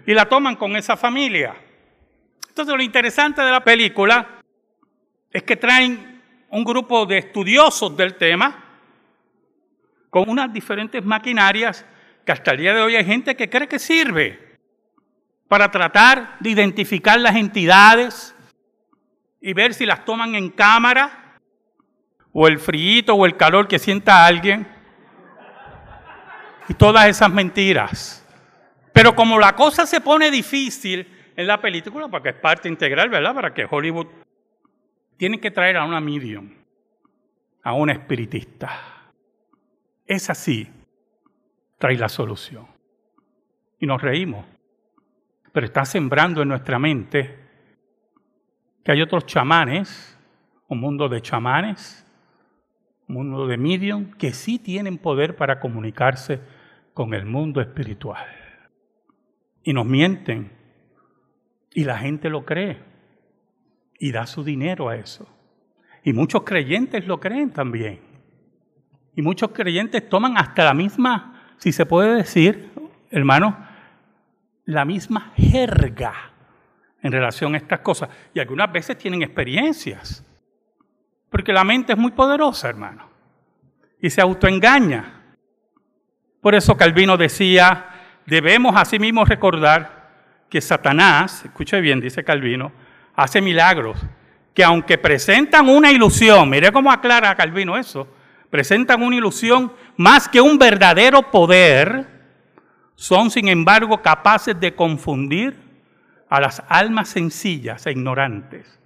y 0.07 0.15
la 0.15 0.25
toman 0.25 0.55
con 0.55 0.75
esa 0.75 0.97
familia. 0.97 1.53
Entonces 2.51 2.75
lo 2.75 2.83
interesante 2.83 3.41
de 3.41 3.49
la 3.49 3.63
película 3.63 4.41
es 5.31 5.43
que 5.43 5.55
traen 5.55 6.21
un 6.49 6.63
grupo 6.65 7.05
de 7.05 7.17
estudiosos 7.17 7.95
del 7.95 8.15
tema 8.15 8.65
con 10.09 10.29
unas 10.29 10.51
diferentes 10.51 11.03
maquinarias 11.03 11.85
que 12.25 12.33
hasta 12.33 12.51
el 12.51 12.57
día 12.57 12.73
de 12.73 12.81
hoy 12.81 12.97
hay 12.97 13.05
gente 13.05 13.35
que 13.37 13.49
cree 13.49 13.69
que 13.69 13.79
sirve 13.79 14.57
para 15.47 15.71
tratar 15.71 16.37
de 16.41 16.49
identificar 16.49 17.19
las 17.19 17.35
entidades, 17.35 18.35
y 19.41 19.53
ver 19.53 19.73
si 19.73 19.85
las 19.85 20.05
toman 20.05 20.35
en 20.35 20.51
cámara 20.51 21.39
o 22.31 22.47
el 22.47 22.59
frío 22.59 23.15
o 23.15 23.25
el 23.25 23.35
calor 23.35 23.67
que 23.67 23.79
sienta 23.79 24.25
alguien. 24.25 24.67
Y 26.69 26.75
todas 26.75 27.07
esas 27.07 27.31
mentiras. 27.31 28.23
Pero 28.93 29.15
como 29.15 29.39
la 29.39 29.55
cosa 29.55 29.85
se 29.85 29.99
pone 29.99 30.29
difícil 30.29 31.07
en 31.35 31.47
la 31.47 31.61
película, 31.61 32.07
porque 32.07 32.29
es 32.29 32.35
parte 32.35 32.67
integral, 32.67 33.09
¿verdad? 33.09 33.33
Para 33.33 33.53
que 33.53 33.67
Hollywood 33.69 34.07
tiene 35.17 35.39
que 35.39 35.51
traer 35.51 35.77
a 35.77 35.85
una 35.85 36.01
medium, 36.01 36.49
a 37.63 37.73
una 37.73 37.93
espiritista. 37.93 38.69
Es 40.05 40.29
así, 40.29 40.67
trae 41.77 41.97
la 41.97 42.09
solución. 42.09 42.67
Y 43.79 43.85
nos 43.85 44.01
reímos. 44.01 44.45
Pero 45.51 45.65
está 45.65 45.85
sembrando 45.85 46.41
en 46.41 46.47
nuestra 46.47 46.79
mente 46.79 47.37
que 48.83 48.91
hay 48.91 49.01
otros 49.01 49.25
chamanes, 49.25 50.17
un 50.67 50.79
mundo 50.79 51.09
de 51.09 51.21
chamanes, 51.21 52.05
un 53.07 53.15
mundo 53.15 53.47
de 53.47 53.57
medium, 53.57 54.11
que 54.11 54.33
sí 54.33 54.59
tienen 54.59 54.97
poder 54.97 55.35
para 55.35 55.59
comunicarse 55.59 56.39
con 56.93 57.13
el 57.13 57.25
mundo 57.25 57.61
espiritual. 57.61 58.27
Y 59.63 59.73
nos 59.73 59.85
mienten. 59.85 60.60
Y 61.73 61.83
la 61.83 61.97
gente 61.97 62.29
lo 62.29 62.45
cree. 62.45 62.79
Y 63.99 64.11
da 64.11 64.25
su 64.25 64.43
dinero 64.43 64.89
a 64.89 64.95
eso. 64.95 65.27
Y 66.03 66.13
muchos 66.13 66.43
creyentes 66.43 67.05
lo 67.05 67.19
creen 67.19 67.51
también. 67.51 67.99
Y 69.15 69.21
muchos 69.21 69.51
creyentes 69.51 70.07
toman 70.09 70.37
hasta 70.37 70.63
la 70.63 70.73
misma, 70.73 71.53
si 71.57 71.71
se 71.71 71.85
puede 71.85 72.15
decir, 72.15 72.71
hermano, 73.11 73.67
la 74.65 74.85
misma 74.85 75.31
jerga 75.35 76.13
en 77.01 77.11
relación 77.11 77.53
a 77.53 77.57
estas 77.57 77.81
cosas. 77.81 78.09
Y 78.33 78.39
algunas 78.39 78.71
veces 78.71 78.97
tienen 78.97 79.21
experiencias. 79.21 80.25
Porque 81.29 81.53
la 81.53 81.63
mente 81.63 81.93
es 81.93 81.99
muy 81.99 82.11
poderosa, 82.11 82.69
hermano. 82.69 83.09
Y 84.01 84.09
se 84.09 84.21
autoengaña. 84.21 85.35
Por 86.41 86.55
eso 86.55 86.75
Calvino 86.75 87.17
decía, 87.17 87.85
debemos 88.25 88.75
asimismo 88.75 89.25
recordar 89.25 90.00
que 90.51 90.59
Satanás, 90.59 91.45
escuche 91.45 91.79
bien, 91.79 92.01
dice 92.01 92.25
Calvino, 92.25 92.73
hace 93.15 93.41
milagros 93.41 93.97
que 94.53 94.65
aunque 94.65 94.97
presentan 94.97 95.69
una 95.69 95.93
ilusión, 95.93 96.49
mire 96.49 96.73
cómo 96.73 96.91
aclara 96.91 97.33
Calvino 97.35 97.77
eso, 97.77 98.05
presentan 98.49 99.01
una 99.01 99.15
ilusión 99.15 99.71
más 99.95 100.27
que 100.27 100.41
un 100.41 100.59
verdadero 100.59 101.31
poder, 101.31 102.05
son 102.95 103.31
sin 103.31 103.47
embargo 103.47 104.01
capaces 104.01 104.59
de 104.59 104.75
confundir 104.75 105.55
a 106.29 106.41
las 106.41 106.61
almas 106.67 107.07
sencillas 107.07 107.87
e 107.87 107.91
ignorantes. 107.91 108.77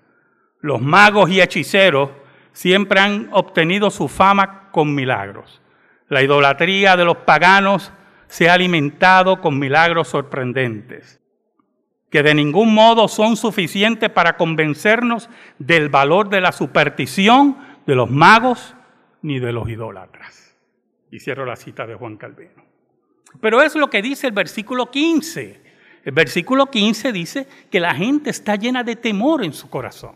Los 0.61 0.81
magos 0.81 1.31
y 1.31 1.41
hechiceros 1.41 2.11
siempre 2.53 2.99
han 2.99 3.29
obtenido 3.31 3.89
su 3.89 4.07
fama 4.07 4.69
con 4.69 4.93
milagros. 4.93 5.63
La 6.09 6.21
idolatría 6.21 6.95
de 6.95 7.05
los 7.05 7.17
paganos 7.17 7.91
se 8.27 8.49
ha 8.49 8.53
alimentado 8.53 9.41
con 9.41 9.57
milagros 9.57 10.09
sorprendentes, 10.09 11.19
que 12.09 12.23
de 12.23 12.33
ningún 12.33 12.73
modo 12.73 13.07
son 13.07 13.35
suficientes 13.35 14.09
para 14.09 14.37
convencernos 14.37 15.29
del 15.59 15.89
valor 15.89 16.29
de 16.29 16.41
la 16.41 16.51
superstición 16.51 17.57
de 17.85 17.95
los 17.95 18.09
magos 18.09 18.75
ni 19.21 19.39
de 19.39 19.51
los 19.51 19.69
idólatras. 19.69 20.55
Y 21.11 21.19
cierro 21.19 21.45
la 21.45 21.55
cita 21.55 21.85
de 21.85 21.95
Juan 21.95 22.17
Calvino. 22.17 22.63
Pero 23.41 23.61
es 23.61 23.75
lo 23.75 23.89
que 23.89 24.01
dice 24.01 24.27
el 24.27 24.33
versículo 24.33 24.91
15. 24.91 25.61
El 26.03 26.11
versículo 26.11 26.67
15 26.67 27.11
dice 27.11 27.47
que 27.71 27.79
la 27.79 27.95
gente 27.95 28.29
está 28.29 28.55
llena 28.55 28.83
de 28.83 28.95
temor 28.95 29.43
en 29.43 29.53
su 29.53 29.69
corazón. 29.69 30.15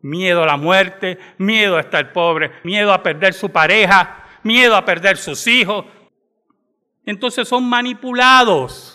Miedo 0.00 0.42
a 0.42 0.46
la 0.46 0.56
muerte, 0.56 1.18
miedo 1.38 1.76
a 1.76 1.80
estar 1.80 2.12
pobre, 2.12 2.50
miedo 2.62 2.92
a 2.92 3.02
perder 3.02 3.34
su 3.34 3.50
pareja, 3.50 4.24
miedo 4.42 4.76
a 4.76 4.84
perder 4.84 5.16
sus 5.16 5.46
hijos. 5.46 5.84
Entonces 7.06 7.48
son 7.48 7.68
manipulados 7.68 8.93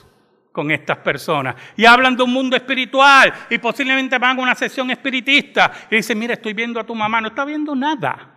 con 0.60 0.72
estas 0.72 0.98
personas 0.98 1.56
y 1.78 1.86
hablan 1.86 2.18
de 2.18 2.24
un 2.24 2.34
mundo 2.34 2.54
espiritual 2.58 3.32
y 3.50 3.58
posiblemente 3.60 4.18
van 4.18 4.38
a 4.38 4.42
una 4.42 4.56
sesión 4.56 4.92
espiritista 4.92 5.72
y 5.90 5.96
dicen, 5.96 6.20
mira, 6.20 6.34
estoy 6.34 6.52
viendo 6.52 6.82
a 6.82 6.84
tu 6.84 6.94
mamá, 6.94 7.22
no 7.22 7.30
está 7.30 7.46
viendo 7.46 7.74
nada. 7.74 8.30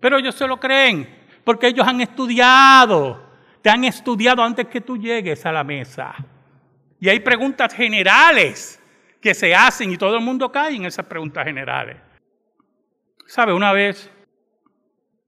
Pero 0.00 0.18
ellos 0.18 0.34
se 0.34 0.46
lo 0.46 0.60
creen 0.60 1.08
porque 1.42 1.68
ellos 1.68 1.88
han 1.88 2.02
estudiado, 2.02 3.32
te 3.62 3.70
han 3.70 3.84
estudiado 3.84 4.42
antes 4.42 4.66
que 4.66 4.82
tú 4.82 4.98
llegues 4.98 5.46
a 5.46 5.52
la 5.52 5.64
mesa. 5.64 6.14
Y 7.00 7.08
hay 7.08 7.20
preguntas 7.20 7.72
generales 7.72 8.78
que 9.18 9.32
se 9.32 9.54
hacen 9.54 9.92
y 9.92 9.96
todo 9.96 10.16
el 10.16 10.22
mundo 10.22 10.52
cae 10.52 10.76
en 10.76 10.84
esas 10.84 11.06
preguntas 11.06 11.46
generales. 11.46 11.96
¿Sabe? 13.24 13.54
Una 13.54 13.72
vez 13.72 14.12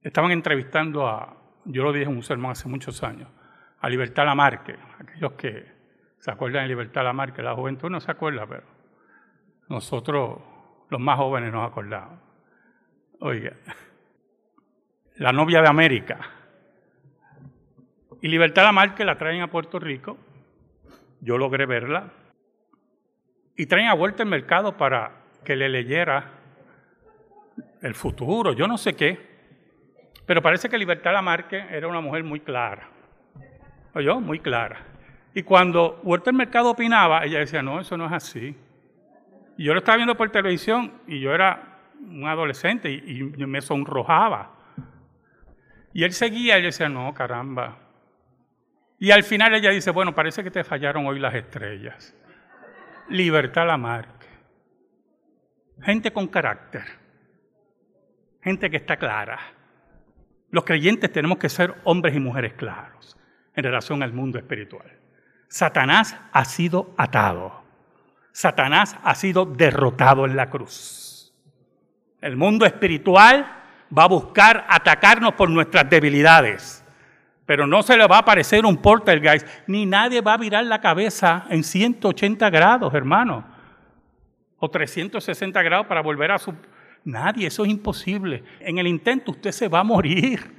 estaban 0.03 0.29
entrevistando 0.29 1.07
a, 1.07 1.35
yo 1.65 1.81
lo 1.81 1.91
dije 1.91 2.05
en 2.05 2.15
un 2.15 2.21
sermón 2.21 2.51
hace 2.51 2.67
muchos 2.67 3.01
años, 3.01 3.29
a 3.79 3.89
Libertad 3.89 4.25
Lamarque, 4.25 4.75
aquellos 4.99 5.31
que 5.31 5.76
se 6.19 6.31
acuerdan 6.31 6.63
de 6.63 6.69
Libertad 6.69 7.03
Lamarque, 7.03 7.41
la 7.41 7.55
juventud 7.55 7.89
no 7.89 7.99
se 7.99 8.11
acuerda, 8.11 8.45
pero 8.47 8.63
nosotros, 9.69 10.39
los 10.89 10.99
más 10.99 11.17
jóvenes, 11.17 11.51
nos 11.51 11.69
acordamos. 11.69 12.19
Oiga, 13.19 13.53
la 15.15 15.31
novia 15.31 15.61
de 15.61 15.67
América. 15.67 16.19
Y 18.21 18.27
Libertad 18.27 18.63
Lamarque 18.63 19.05
la 19.05 19.17
traen 19.17 19.41
a 19.41 19.47
Puerto 19.47 19.79
Rico, 19.79 20.17
yo 21.21 21.37
logré 21.37 21.65
verla, 21.65 22.11
y 23.55 23.65
traen 23.65 23.87
a 23.87 23.93
vuelta 23.93 24.23
el 24.23 24.29
mercado 24.29 24.77
para 24.77 25.11
que 25.43 25.55
le 25.55 25.69
leyera 25.69 26.31
el 27.81 27.95
futuro, 27.95 28.53
yo 28.53 28.67
no 28.67 28.77
sé 28.77 28.95
qué. 28.95 29.37
Pero 30.25 30.41
parece 30.41 30.67
que 30.67 30.77
Libertad 30.77 31.13
Lamarque 31.13 31.57
era 31.71 31.87
una 31.87 32.01
mujer 32.01 32.23
muy 32.23 32.41
clara. 32.41 32.89
¿Oyó? 33.93 34.19
Muy 34.19 34.39
clara. 34.39 34.96
Y 35.37 35.43
cuando 35.43 35.99
Huerta 36.01 36.31
del 36.31 36.35
Mercado 36.35 36.71
opinaba, 36.71 37.23
ella 37.23 37.37
decía, 37.37 37.61
no, 37.61 37.79
eso 37.79 37.95
no 37.95 38.07
es 38.07 38.11
así. 38.11 38.57
Y 39.55 39.65
yo 39.65 39.73
lo 39.73 39.81
estaba 39.81 39.97
viendo 39.97 40.17
por 40.17 40.31
televisión 40.31 40.93
y 41.05 41.19
yo 41.19 41.31
era 41.31 41.77
un 42.01 42.25
adolescente 42.25 42.91
y, 42.91 43.21
me 43.45 43.61
sonrojaba. 43.61 44.55
Y 45.93 46.03
él 46.03 46.13
seguía 46.13 46.57
y 46.57 46.63
decía, 46.63 46.89
no, 46.89 47.13
caramba. 47.13 47.77
Y 48.97 49.11
al 49.11 49.23
final 49.23 49.53
ella 49.53 49.69
dice, 49.69 49.91
bueno, 49.91 50.15
parece 50.15 50.43
que 50.43 50.49
te 50.49 50.63
fallaron 50.63 51.05
hoy 51.05 51.19
las 51.19 51.35
estrellas. 51.35 52.15
Libertad 53.07 53.67
Lamarque. 53.67 54.25
Gente 55.83 56.11
con 56.11 56.25
carácter. 56.29 56.85
Gente 58.41 58.71
que 58.71 58.77
está 58.77 58.97
clara. 58.97 59.37
Los 60.49 60.63
creyentes 60.63 61.11
tenemos 61.11 61.37
que 61.37 61.49
ser 61.49 61.75
hombres 61.83 62.15
y 62.15 62.19
mujeres 62.19 62.53
claros 62.53 63.15
en 63.53 63.63
relación 63.63 64.01
al 64.01 64.13
mundo 64.13 64.39
espiritual. 64.39 64.96
Satanás 65.47 66.15
ha 66.31 66.45
sido 66.45 66.93
atado. 66.97 67.63
Satanás 68.31 68.95
ha 69.03 69.15
sido 69.15 69.45
derrotado 69.45 70.25
en 70.25 70.35
la 70.35 70.49
cruz. 70.49 71.33
El 72.21 72.35
mundo 72.35 72.65
espiritual 72.65 73.45
va 73.95 74.03
a 74.03 74.07
buscar 74.07 74.65
atacarnos 74.69 75.33
por 75.33 75.49
nuestras 75.49 75.89
debilidades, 75.89 76.83
pero 77.45 77.65
no 77.65 77.81
se 77.81 77.97
le 77.97 78.07
va 78.07 78.17
a 78.17 78.19
aparecer 78.19 78.65
un 78.65 78.77
poltergeist, 78.77 79.47
ni 79.67 79.85
nadie 79.85 80.21
va 80.21 80.33
a 80.33 80.37
virar 80.37 80.65
la 80.65 80.81
cabeza 80.81 81.45
en 81.49 81.63
180 81.63 82.49
grados, 82.49 82.93
hermano, 82.93 83.45
o 84.57 84.69
360 84.69 85.61
grados 85.61 85.87
para 85.87 86.01
volver 86.01 86.31
a 86.31 86.39
su 86.39 86.53
Nadie, 87.07 87.47
eso 87.47 87.63
es 87.63 87.71
imposible. 87.71 88.43
En 88.59 88.79
el 88.79 88.85
intento 88.85 89.31
usted 89.31 89.53
se 89.53 89.69
va 89.69 89.79
a 89.79 89.83
morir. 89.85 90.56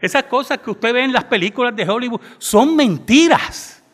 Esas 0.00 0.24
cosas 0.24 0.58
que 0.58 0.70
usted 0.70 0.92
ve 0.92 1.04
en 1.04 1.12
las 1.12 1.24
películas 1.24 1.74
de 1.76 1.88
Hollywood 1.88 2.20
son 2.38 2.74
mentiras. 2.76 3.84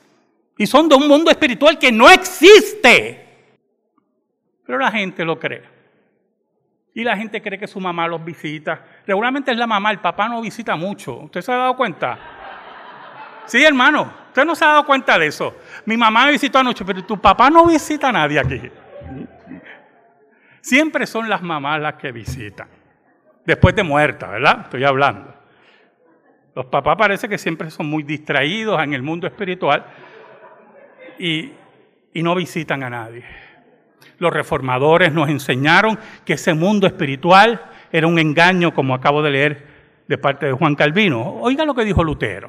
Y 0.59 0.67
son 0.67 0.89
de 0.89 0.95
un 0.95 1.07
mundo 1.07 1.31
espiritual 1.31 1.79
que 1.79 1.93
no 1.93 2.09
existe. 2.09 3.27
Pero 4.65 4.79
la 4.79 4.91
gente 4.91 5.25
lo 5.25 5.39
cree. 5.39 5.63
Y 6.95 7.05
la 7.05 7.17
gente 7.17 7.43
cree 7.43 7.59
que 7.59 7.67
su 7.67 7.79
mamá 7.79 8.09
los 8.09 8.25
visita. 8.25 8.83
Regularmente 9.07 9.51
es 9.51 9.59
la 9.59 9.67
mamá, 9.67 9.91
el 9.91 9.99
papá 9.99 10.29
no 10.29 10.41
visita 10.41 10.77
mucho. 10.77 11.17
¿Usted 11.19 11.43
se 11.43 11.53
ha 11.53 11.57
dado 11.57 11.77
cuenta? 11.77 12.19
Sí, 13.45 13.63
hermano, 13.63 14.11
usted 14.29 14.47
no 14.47 14.55
se 14.55 14.65
ha 14.65 14.69
dado 14.69 14.87
cuenta 14.87 15.19
de 15.19 15.27
eso. 15.27 15.57
Mi 15.85 15.97
mamá 15.97 16.25
me 16.25 16.33
visitó 16.33 16.59
anoche, 16.59 16.85
pero 16.87 17.05
tu 17.05 17.21
papá 17.21 17.51
no 17.51 17.67
visita 17.67 18.09
a 18.09 18.13
nadie 18.13 18.41
aquí. 18.41 18.63
Siempre 20.63 21.07
son 21.07 21.29
las 21.29 21.43
mamás 21.43 21.81
las 21.81 21.95
que 21.95 22.11
visitan. 22.13 22.69
Después 23.45 23.77
de 23.77 23.83
muerta, 23.83 24.29
¿verdad? 24.29 24.63
Estoy 24.65 24.83
hablando. 24.83 25.36
Los 26.57 26.65
papás 26.65 26.97
parece 26.97 27.29
que 27.29 27.37
siempre 27.37 27.71
son 27.71 27.85
muy 27.85 28.03
distraídos 28.03 28.83
en 28.83 28.95
el 28.95 29.03
mundo 29.03 29.27
espiritual 29.27 29.85
y, 31.19 31.53
y 32.15 32.23
no 32.23 32.35
visitan 32.35 32.83
a 32.83 32.89
nadie. 32.89 33.25
Los 34.17 34.33
reformadores 34.33 35.13
nos 35.13 35.29
enseñaron 35.29 35.99
que 36.25 36.33
ese 36.33 36.55
mundo 36.55 36.87
espiritual 36.87 37.63
era 37.93 38.07
un 38.07 38.19
engaño, 38.19 38.73
como 38.73 38.95
acabo 38.95 39.23
de 39.23 39.31
leer 39.31 39.67
de 40.09 40.17
parte 40.17 40.47
de 40.47 40.53
Juan 40.53 40.75
Calvino. 40.77 41.35
Oiga 41.43 41.67
lo 41.67 41.75
que 41.75 41.85
dijo 41.85 42.03
Lutero. 42.03 42.49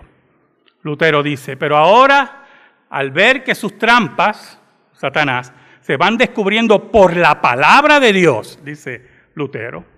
Lutero 0.84 1.22
dice, 1.22 1.58
pero 1.58 1.76
ahora, 1.76 2.46
al 2.90 3.12
ver 3.12 3.44
que 3.44 3.56
sus 3.56 3.78
trampas, 3.78 4.58
Satanás, 4.94 5.52
se 5.82 5.98
van 5.98 6.16
descubriendo 6.18 6.90
por 6.92 7.18
la 7.18 7.42
palabra 7.42 8.00
de 8.00 8.14
Dios, 8.14 8.58
dice 8.64 9.06
Lutero. 9.34 9.97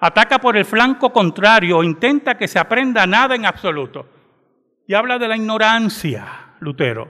Ataca 0.00 0.38
por 0.38 0.56
el 0.56 0.64
flanco 0.64 1.12
contrario, 1.12 1.82
intenta 1.82 2.36
que 2.36 2.46
se 2.46 2.58
aprenda 2.58 3.06
nada 3.06 3.34
en 3.34 3.46
absoluto. 3.46 4.06
Y 4.86 4.94
habla 4.94 5.18
de 5.18 5.28
la 5.28 5.36
ignorancia, 5.36 6.54
Lutero. 6.60 7.08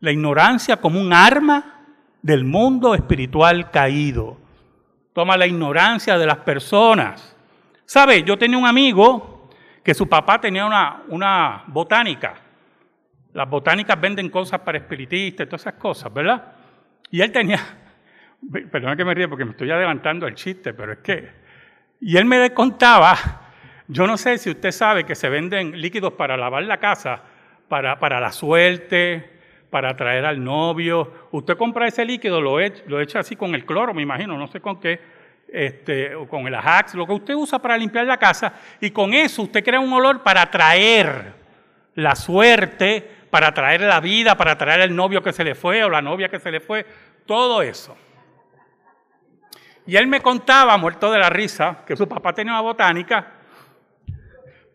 La 0.00 0.12
ignorancia 0.12 0.78
como 0.78 1.00
un 1.00 1.12
arma 1.12 1.84
del 2.22 2.44
mundo 2.44 2.94
espiritual 2.94 3.70
caído. 3.70 4.38
Toma 5.12 5.36
la 5.36 5.46
ignorancia 5.46 6.18
de 6.18 6.26
las 6.26 6.38
personas. 6.38 7.36
¿Sabe? 7.84 8.22
Yo 8.22 8.36
tenía 8.36 8.58
un 8.58 8.66
amigo 8.66 9.48
que 9.84 9.94
su 9.94 10.08
papá 10.08 10.40
tenía 10.40 10.66
una, 10.66 11.02
una 11.08 11.64
botánica. 11.68 12.34
Las 13.32 13.48
botánicas 13.48 14.00
venden 14.00 14.30
cosas 14.30 14.60
para 14.60 14.78
espiritistas 14.78 15.46
todas 15.46 15.60
esas 15.60 15.74
cosas, 15.74 16.12
¿verdad? 16.12 16.42
Y 17.10 17.20
él 17.20 17.30
tenía, 17.30 17.60
perdona 18.72 18.96
que 18.96 19.04
me 19.04 19.14
ríe 19.14 19.28
porque 19.28 19.44
me 19.44 19.52
estoy 19.52 19.70
adelantando 19.70 20.26
el 20.26 20.34
chiste, 20.34 20.74
pero 20.74 20.94
es 20.94 20.98
que, 20.98 21.45
y 22.00 22.16
él 22.16 22.24
me 22.24 22.52
contaba, 22.52 23.16
yo 23.88 24.06
no 24.06 24.16
sé 24.16 24.38
si 24.38 24.50
usted 24.50 24.72
sabe 24.72 25.04
que 25.04 25.14
se 25.14 25.28
venden 25.28 25.80
líquidos 25.80 26.12
para 26.14 26.36
lavar 26.36 26.64
la 26.64 26.78
casa, 26.78 27.22
para, 27.68 27.98
para 27.98 28.20
la 28.20 28.32
suerte, 28.32 29.30
para 29.70 29.96
traer 29.96 30.24
al 30.24 30.42
novio. 30.42 31.28
Usted 31.32 31.56
compra 31.56 31.86
ese 31.86 32.04
líquido, 32.04 32.40
lo, 32.40 32.60
echa, 32.60 32.82
lo 32.86 33.00
echa 33.00 33.20
así 33.20 33.36
con 33.36 33.54
el 33.54 33.64
cloro, 33.64 33.94
me 33.94 34.02
imagino, 34.02 34.36
no 34.36 34.46
sé 34.46 34.60
con 34.60 34.80
qué, 34.80 35.00
este, 35.48 36.14
o 36.14 36.28
con 36.28 36.46
el 36.46 36.54
ajax, 36.54 36.94
lo 36.94 37.06
que 37.06 37.12
usted 37.12 37.34
usa 37.34 37.58
para 37.58 37.76
limpiar 37.76 38.06
la 38.06 38.18
casa, 38.18 38.52
y 38.80 38.90
con 38.90 39.14
eso 39.14 39.42
usted 39.42 39.64
crea 39.64 39.80
un 39.80 39.92
olor 39.92 40.22
para 40.22 40.42
atraer 40.42 41.34
la 41.94 42.14
suerte, 42.14 43.08
para 43.30 43.52
traer 43.54 43.82
la 43.82 44.00
vida, 44.00 44.36
para 44.36 44.58
traer 44.58 44.80
el 44.80 44.94
novio 44.94 45.22
que 45.22 45.32
se 45.32 45.44
le 45.44 45.54
fue 45.54 45.84
o 45.84 45.90
la 45.90 46.02
novia 46.02 46.28
que 46.28 46.40
se 46.40 46.50
le 46.50 46.60
fue, 46.60 46.86
todo 47.26 47.62
eso. 47.62 47.96
Y 49.86 49.96
él 49.96 50.06
me 50.06 50.20
contaba, 50.20 50.76
muerto 50.76 51.10
de 51.12 51.18
la 51.18 51.30
risa, 51.30 51.84
que 51.86 51.96
su 51.96 52.08
papá 52.08 52.32
tenía 52.32 52.52
una 52.52 52.60
botánica, 52.60 53.32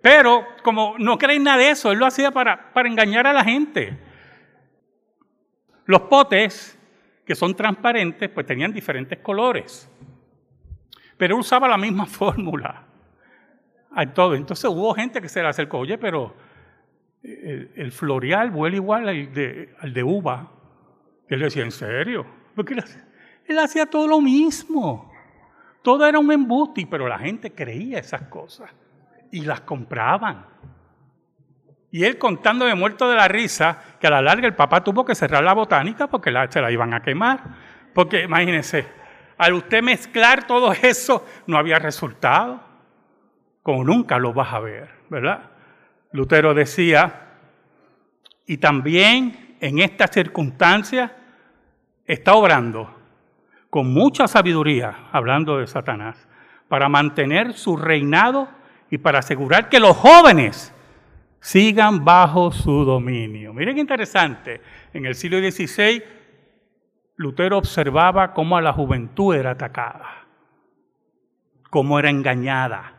pero 0.01 0.47
como 0.63 0.95
no 0.97 1.17
creen 1.17 1.43
nada 1.43 1.57
de 1.57 1.69
eso, 1.71 1.91
él 1.91 1.99
lo 1.99 2.05
hacía 2.05 2.31
para, 2.31 2.73
para 2.73 2.89
engañar 2.89 3.27
a 3.27 3.33
la 3.33 3.43
gente. 3.43 3.97
Los 5.85 6.01
potes, 6.01 6.79
que 7.25 7.35
son 7.35 7.55
transparentes, 7.55 8.29
pues 8.29 8.45
tenían 8.45 8.73
diferentes 8.73 9.19
colores, 9.19 9.89
pero 11.17 11.35
él 11.35 11.41
usaba 11.41 11.67
la 11.67 11.77
misma 11.77 12.05
fórmula. 12.07 12.83
todo. 14.13 14.35
Entonces 14.35 14.65
hubo 14.69 14.93
gente 14.95 15.21
que 15.21 15.29
se 15.29 15.41
le 15.41 15.49
acercó, 15.49 15.79
oye, 15.79 15.97
pero 15.97 16.35
el, 17.21 17.91
floreal 17.91 18.49
huele 18.51 18.77
igual 18.77 19.07
al 19.07 19.33
de, 19.33 19.75
al 19.79 19.93
de 19.93 20.03
uva. 20.03 20.51
Él 21.27 21.41
decía, 21.41 21.63
¿en 21.63 21.71
serio? 21.71 22.25
Porque 22.55 22.75
él 23.51 23.59
hacía, 23.59 23.85
todo 23.85 24.07
lo 24.07 24.19
mismo. 24.19 25.11
Todo 25.81 26.05
era 26.05 26.19
un 26.19 26.31
embuste, 26.31 26.87
pero 26.89 27.07
la 27.07 27.17
gente 27.17 27.53
creía 27.53 27.99
esas 27.99 28.23
cosas 28.23 28.69
y 29.31 29.41
las 29.41 29.61
compraban. 29.61 30.45
Y 31.91 32.05
él 32.05 32.17
contando 32.17 32.65
de 32.65 32.75
muerto 32.75 33.09
de 33.09 33.15
la 33.15 33.27
risa, 33.27 33.97
que 33.99 34.07
a 34.07 34.11
la 34.11 34.21
larga 34.21 34.47
el 34.47 34.55
papá 34.55 34.83
tuvo 34.83 35.03
que 35.03 35.15
cerrar 35.15 35.43
la 35.43 35.53
botánica 35.53 36.07
porque 36.07 36.31
la, 36.31 36.49
se 36.51 36.61
la 36.61 36.71
iban 36.71 36.93
a 36.93 37.01
quemar. 37.01 37.41
Porque 37.93 38.23
imagínense, 38.23 38.87
al 39.37 39.53
usted 39.53 39.81
mezclar 39.81 40.45
todo 40.45 40.71
eso, 40.71 41.25
no 41.47 41.57
había 41.57 41.79
resultado. 41.79 42.61
Como 43.63 43.83
nunca 43.83 44.17
lo 44.19 44.33
vas 44.33 44.53
a 44.53 44.59
ver, 44.59 44.89
¿verdad? 45.09 45.51
Lutero 46.11 46.53
decía, 46.53 47.27
y 48.45 48.57
también 48.57 49.57
en 49.59 49.79
esta 49.79 50.07
circunstancia 50.07 51.15
está 52.05 52.33
obrando 52.33 53.00
con 53.71 53.93
mucha 53.93 54.27
sabiduría, 54.27 55.07
hablando 55.13 55.57
de 55.57 55.65
Satanás, 55.65 56.27
para 56.67 56.89
mantener 56.89 57.53
su 57.53 57.77
reinado 57.77 58.49
y 58.89 58.97
para 58.97 59.19
asegurar 59.19 59.69
que 59.69 59.79
los 59.79 59.95
jóvenes 59.95 60.73
sigan 61.39 62.03
bajo 62.03 62.51
su 62.51 62.83
dominio. 62.83 63.53
Miren 63.53 63.75
qué 63.75 63.81
interesante. 63.81 64.61
En 64.93 65.05
el 65.05 65.15
siglo 65.15 65.39
XVI, 65.39 66.03
Lutero 67.15 67.57
observaba 67.57 68.33
cómo 68.33 68.57
a 68.57 68.61
la 68.61 68.73
juventud 68.73 69.33
era 69.33 69.51
atacada, 69.51 70.25
cómo 71.69 71.97
era 71.97 72.09
engañada, 72.09 72.95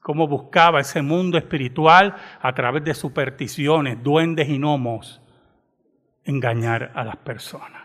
cómo 0.00 0.26
buscaba 0.26 0.80
ese 0.80 1.02
mundo 1.02 1.36
espiritual 1.36 2.16
a 2.40 2.54
través 2.54 2.84
de 2.84 2.94
supersticiones, 2.94 4.02
duendes 4.02 4.48
y 4.48 4.56
gnomos, 4.56 5.20
engañar 6.24 6.90
a 6.94 7.04
las 7.04 7.16
personas. 7.18 7.81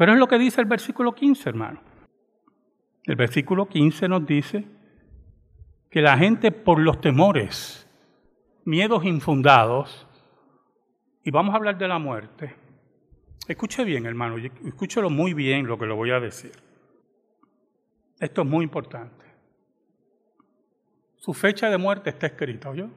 Pero 0.00 0.14
es 0.14 0.18
lo 0.18 0.28
que 0.28 0.38
dice 0.38 0.62
el 0.62 0.66
versículo 0.66 1.14
15, 1.14 1.46
hermano. 1.46 1.78
El 3.04 3.16
versículo 3.16 3.68
15 3.68 4.08
nos 4.08 4.24
dice 4.24 4.64
que 5.90 6.00
la 6.00 6.16
gente 6.16 6.52
por 6.52 6.78
los 6.78 7.02
temores, 7.02 7.86
miedos 8.64 9.04
infundados, 9.04 10.08
y 11.22 11.30
vamos 11.30 11.52
a 11.52 11.58
hablar 11.58 11.76
de 11.76 11.86
la 11.86 11.98
muerte. 11.98 12.56
Escuche 13.46 13.84
bien, 13.84 14.06
hermano, 14.06 14.38
escúchelo 14.38 15.10
muy 15.10 15.34
bien 15.34 15.66
lo 15.66 15.76
que 15.76 15.84
le 15.84 15.92
voy 15.92 16.12
a 16.12 16.18
decir. 16.18 16.52
Esto 18.18 18.40
es 18.40 18.48
muy 18.48 18.64
importante. 18.64 19.26
Su 21.16 21.34
fecha 21.34 21.68
de 21.68 21.76
muerte 21.76 22.08
está 22.08 22.28
escrita, 22.28 22.70
¿oyó? 22.70 22.88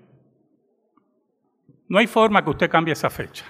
No 1.89 1.97
hay 1.97 2.07
forma 2.07 2.41
que 2.45 2.51
usted 2.51 2.69
cambie 2.69 2.93
esa 2.93 3.09
fecha. 3.09 3.43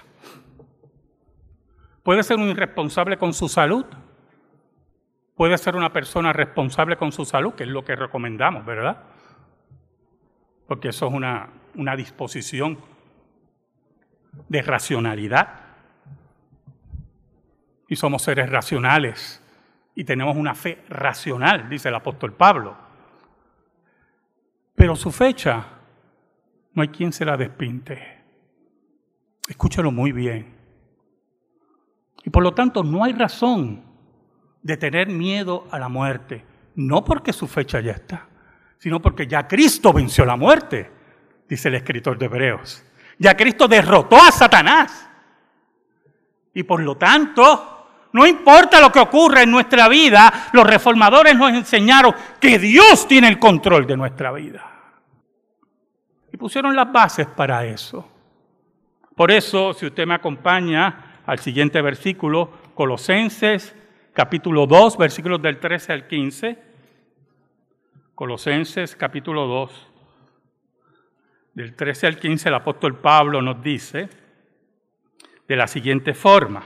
Puede 2.04 2.22
ser 2.22 2.36
un 2.36 2.48
irresponsable 2.48 3.18
con 3.18 3.34
su 3.34 3.48
salud. 3.48 3.84
Puede 5.34 5.58
ser 5.58 5.74
una 5.74 5.92
persona 5.92 6.32
responsable 6.32 6.96
con 6.96 7.10
su 7.10 7.24
salud, 7.24 7.54
que 7.54 7.64
es 7.64 7.68
lo 7.68 7.84
que 7.84 7.96
recomendamos, 7.96 8.64
¿verdad? 8.64 9.02
porque 10.66 10.88
eso 10.88 11.06
es 11.06 11.12
una, 11.12 11.50
una 11.74 11.96
disposición 11.96 12.78
de 14.48 14.62
racionalidad. 14.62 15.60
Y 17.88 17.96
somos 17.96 18.22
seres 18.22 18.48
racionales 18.48 19.42
y 19.94 20.04
tenemos 20.04 20.36
una 20.36 20.54
fe 20.54 20.82
racional, 20.88 21.68
dice 21.68 21.88
el 21.88 21.94
apóstol 21.94 22.32
Pablo. 22.32 22.76
Pero 24.74 24.96
su 24.96 25.12
fecha, 25.12 25.66
no 26.72 26.82
hay 26.82 26.88
quien 26.88 27.12
se 27.12 27.24
la 27.24 27.36
despinte. 27.36 28.22
Escúchalo 29.48 29.92
muy 29.92 30.10
bien. 30.12 30.53
Y 32.24 32.30
por 32.30 32.42
lo 32.42 32.54
tanto, 32.54 32.82
no 32.82 33.04
hay 33.04 33.12
razón 33.12 33.84
de 34.62 34.76
tener 34.76 35.08
miedo 35.08 35.66
a 35.70 35.78
la 35.78 35.88
muerte, 35.88 36.44
no 36.74 37.04
porque 37.04 37.32
su 37.32 37.46
fecha 37.46 37.80
ya 37.80 37.92
está, 37.92 38.26
sino 38.78 39.00
porque 39.00 39.26
ya 39.26 39.46
Cristo 39.46 39.92
venció 39.92 40.24
la 40.24 40.36
muerte, 40.36 40.90
dice 41.48 41.68
el 41.68 41.74
escritor 41.74 42.16
de 42.18 42.26
Hebreos. 42.26 42.82
Ya 43.18 43.36
Cristo 43.36 43.68
derrotó 43.68 44.16
a 44.16 44.32
Satanás. 44.32 45.08
Y 46.54 46.62
por 46.62 46.80
lo 46.80 46.96
tanto, 46.96 48.08
no 48.12 48.26
importa 48.26 48.80
lo 48.80 48.90
que 48.90 49.00
ocurra 49.00 49.42
en 49.42 49.50
nuestra 49.50 49.88
vida, 49.88 50.48
los 50.52 50.66
reformadores 50.66 51.36
nos 51.36 51.52
enseñaron 51.52 52.14
que 52.40 52.58
Dios 52.58 53.06
tiene 53.06 53.28
el 53.28 53.38
control 53.38 53.86
de 53.86 53.96
nuestra 53.96 54.32
vida. 54.32 54.70
Y 56.32 56.36
pusieron 56.36 56.74
las 56.74 56.90
bases 56.90 57.26
para 57.26 57.64
eso. 57.66 58.08
Por 59.14 59.30
eso, 59.30 59.72
si 59.74 59.86
usted 59.86 60.06
me 60.06 60.14
acompaña 60.14 61.13
al 61.26 61.38
siguiente 61.38 61.80
versículo, 61.80 62.50
Colosenses 62.74 63.74
capítulo 64.12 64.66
2, 64.66 64.96
versículos 64.98 65.40
del 65.42 65.58
13 65.58 65.92
al 65.92 66.06
15, 66.06 66.58
Colosenses 68.14 68.94
capítulo 68.94 69.46
2, 69.46 69.88
del 71.54 71.74
13 71.74 72.06
al 72.06 72.18
15, 72.18 72.48
el 72.48 72.54
apóstol 72.54 73.00
Pablo 73.00 73.40
nos 73.40 73.62
dice 73.62 74.08
de 75.48 75.56
la 75.56 75.66
siguiente 75.66 76.14
forma. 76.14 76.64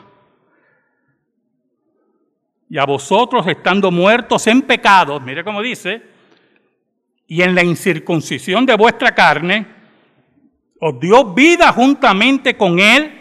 Y 2.70 2.78
a 2.78 2.84
vosotros 2.84 3.46
estando 3.46 3.90
muertos 3.90 4.46
en 4.46 4.62
pecados, 4.62 5.22
mire 5.22 5.44
cómo 5.44 5.62
dice, 5.62 6.02
y 7.26 7.42
en 7.42 7.54
la 7.54 7.62
incircuncisión 7.62 8.66
de 8.66 8.76
vuestra 8.76 9.14
carne, 9.14 9.66
os 10.80 10.98
dio 11.00 11.32
vida 11.32 11.72
juntamente 11.72 12.56
con 12.56 12.78
él, 12.78 13.17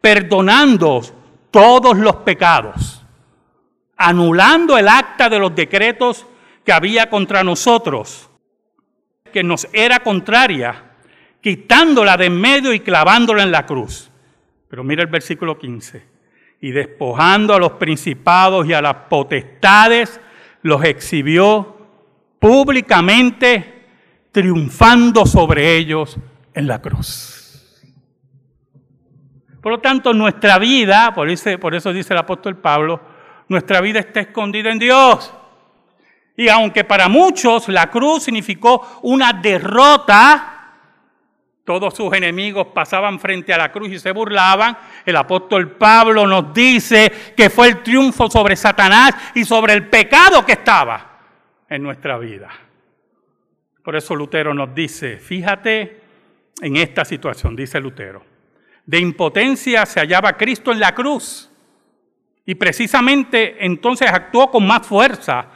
perdonando 0.00 1.02
todos 1.50 1.96
los 1.98 2.16
pecados, 2.16 3.04
anulando 3.96 4.78
el 4.78 4.88
acta 4.88 5.28
de 5.28 5.38
los 5.38 5.54
decretos 5.54 6.26
que 6.64 6.72
había 6.72 7.10
contra 7.10 7.44
nosotros, 7.44 8.30
que 9.32 9.42
nos 9.42 9.68
era 9.72 10.00
contraria, 10.00 10.92
quitándola 11.40 12.16
de 12.16 12.26
en 12.26 12.40
medio 12.40 12.72
y 12.72 12.80
clavándola 12.80 13.42
en 13.42 13.52
la 13.52 13.66
cruz. 13.66 14.10
Pero 14.68 14.84
mira 14.84 15.02
el 15.02 15.08
versículo 15.08 15.58
15. 15.58 16.08
Y 16.60 16.70
despojando 16.72 17.54
a 17.54 17.58
los 17.58 17.72
principados 17.72 18.66
y 18.66 18.72
a 18.74 18.82
las 18.82 18.94
potestades, 19.08 20.20
los 20.62 20.84
exhibió 20.84 21.76
públicamente, 22.38 23.86
triunfando 24.30 25.26
sobre 25.26 25.76
ellos 25.76 26.18
en 26.54 26.66
la 26.66 26.80
cruz. 26.80 27.39
Por 29.60 29.72
lo 29.72 29.80
tanto, 29.80 30.14
nuestra 30.14 30.58
vida, 30.58 31.12
por 31.12 31.28
eso, 31.28 31.92
dice 31.92 32.14
el 32.14 32.18
apóstol 32.18 32.56
Pablo, 32.56 33.00
nuestra 33.48 33.80
vida 33.80 34.00
está 34.00 34.20
escondida 34.20 34.70
en 34.70 34.78
Dios. 34.78 35.34
Y 36.36 36.48
aunque 36.48 36.84
para 36.84 37.08
muchos 37.08 37.68
la 37.68 37.90
cruz 37.90 38.22
significó 38.24 39.00
una 39.02 39.34
derrota, 39.34 40.56
todos 41.64 41.94
sus 41.94 42.12
enemigos 42.14 42.68
pasaban 42.68 43.20
frente 43.20 43.52
a 43.52 43.58
la 43.58 43.70
cruz 43.70 43.90
y 43.90 43.98
se 43.98 44.12
burlaban, 44.12 44.76
el 45.04 45.16
apóstol 45.16 45.72
Pablo 45.72 46.26
nos 46.26 46.54
dice 46.54 47.12
que 47.36 47.50
fue 47.50 47.68
el 47.68 47.82
triunfo 47.82 48.30
sobre 48.30 48.56
Satanás 48.56 49.14
y 49.34 49.44
sobre 49.44 49.74
el 49.74 49.88
pecado 49.88 50.44
que 50.46 50.52
estaba 50.52 51.18
en 51.68 51.82
nuestra 51.82 52.16
vida. 52.16 52.48
Por 53.84 53.94
eso 53.94 54.14
Lutero 54.14 54.54
nos 54.54 54.74
dice, 54.74 55.18
fíjate 55.18 56.00
en 56.62 56.76
esta 56.76 57.04
situación, 57.04 57.54
dice 57.54 57.78
Lutero, 57.78 58.29
de 58.90 58.98
impotencia 58.98 59.86
se 59.86 60.00
hallaba 60.00 60.36
Cristo 60.36 60.72
en 60.72 60.80
la 60.80 60.96
cruz 60.96 61.48
y 62.44 62.56
precisamente 62.56 63.64
entonces 63.64 64.10
actuó 64.10 64.50
con 64.50 64.66
más 64.66 64.84
fuerza 64.84 65.46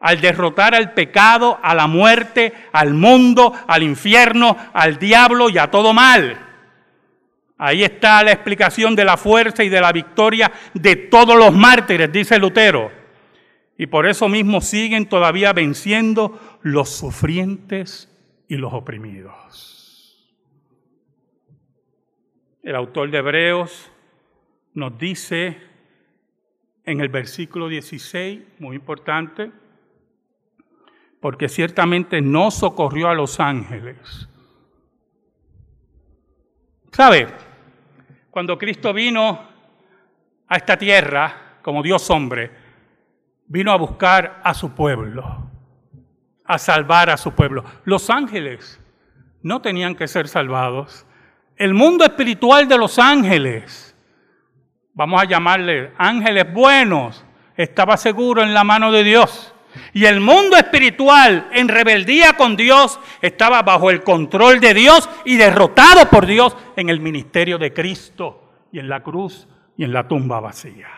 al 0.00 0.22
derrotar 0.22 0.74
al 0.74 0.94
pecado, 0.94 1.58
a 1.62 1.74
la 1.74 1.86
muerte, 1.86 2.54
al 2.72 2.94
mundo, 2.94 3.52
al 3.66 3.82
infierno, 3.82 4.56
al 4.72 4.98
diablo 4.98 5.50
y 5.50 5.58
a 5.58 5.70
todo 5.70 5.92
mal. 5.92 6.38
Ahí 7.58 7.84
está 7.84 8.22
la 8.22 8.32
explicación 8.32 8.96
de 8.96 9.04
la 9.04 9.18
fuerza 9.18 9.62
y 9.64 9.68
de 9.68 9.82
la 9.82 9.92
victoria 9.92 10.50
de 10.72 10.96
todos 10.96 11.36
los 11.36 11.52
mártires, 11.52 12.10
dice 12.10 12.38
Lutero. 12.38 12.90
Y 13.76 13.86
por 13.86 14.06
eso 14.06 14.30
mismo 14.30 14.62
siguen 14.62 15.10
todavía 15.10 15.52
venciendo 15.52 16.40
los 16.62 16.88
sufrientes 16.88 18.08
y 18.48 18.56
los 18.56 18.72
oprimidos. 18.72 19.77
El 22.68 22.76
autor 22.76 23.10
de 23.10 23.16
Hebreos 23.16 23.90
nos 24.74 24.98
dice 24.98 25.56
en 26.84 27.00
el 27.00 27.08
versículo 27.08 27.66
16, 27.66 28.42
muy 28.58 28.76
importante, 28.76 29.50
porque 31.18 31.48
ciertamente 31.48 32.20
no 32.20 32.50
socorrió 32.50 33.08
a 33.08 33.14
los 33.14 33.40
ángeles. 33.40 34.28
¿Sabe? 36.92 37.28
Cuando 38.30 38.58
Cristo 38.58 38.92
vino 38.92 39.48
a 40.46 40.56
esta 40.58 40.76
tierra 40.76 41.60
como 41.62 41.82
Dios 41.82 42.10
hombre, 42.10 42.50
vino 43.46 43.72
a 43.72 43.78
buscar 43.78 44.42
a 44.44 44.52
su 44.52 44.74
pueblo, 44.74 45.50
a 46.44 46.58
salvar 46.58 47.08
a 47.08 47.16
su 47.16 47.32
pueblo. 47.32 47.64
Los 47.84 48.10
ángeles 48.10 48.78
no 49.40 49.62
tenían 49.62 49.94
que 49.94 50.06
ser 50.06 50.28
salvados. 50.28 51.06
El 51.58 51.74
mundo 51.74 52.04
espiritual 52.04 52.68
de 52.68 52.78
los 52.78 53.00
ángeles, 53.00 53.96
vamos 54.94 55.20
a 55.20 55.24
llamarle 55.24 55.90
ángeles 55.98 56.52
buenos, 56.52 57.24
estaba 57.56 57.96
seguro 57.96 58.44
en 58.44 58.54
la 58.54 58.62
mano 58.62 58.92
de 58.92 59.02
Dios. 59.02 59.52
Y 59.92 60.04
el 60.04 60.20
mundo 60.20 60.56
espiritual 60.56 61.48
en 61.52 61.66
rebeldía 61.66 62.34
con 62.34 62.56
Dios 62.56 63.00
estaba 63.20 63.62
bajo 63.62 63.90
el 63.90 64.04
control 64.04 64.60
de 64.60 64.72
Dios 64.72 65.10
y 65.24 65.36
derrotado 65.36 66.08
por 66.08 66.26
Dios 66.26 66.56
en 66.76 66.90
el 66.90 67.00
ministerio 67.00 67.58
de 67.58 67.72
Cristo 67.72 68.68
y 68.70 68.78
en 68.78 68.88
la 68.88 69.02
cruz 69.02 69.48
y 69.76 69.82
en 69.82 69.92
la 69.92 70.06
tumba 70.06 70.38
vacía. 70.38 70.88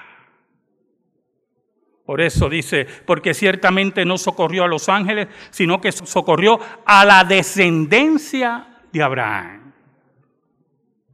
Por 2.05 2.21
eso 2.21 2.51
dice, 2.51 2.87
porque 3.07 3.33
ciertamente 3.33 4.05
no 4.05 4.19
socorrió 4.19 4.65
a 4.65 4.69
los 4.69 4.91
ángeles, 4.91 5.29
sino 5.51 5.81
que 5.81 5.91
socorrió 5.93 6.61
a 6.85 7.07
la 7.07 7.25
descendencia 7.25 8.67
de 8.93 9.03
Abraham. 9.03 9.60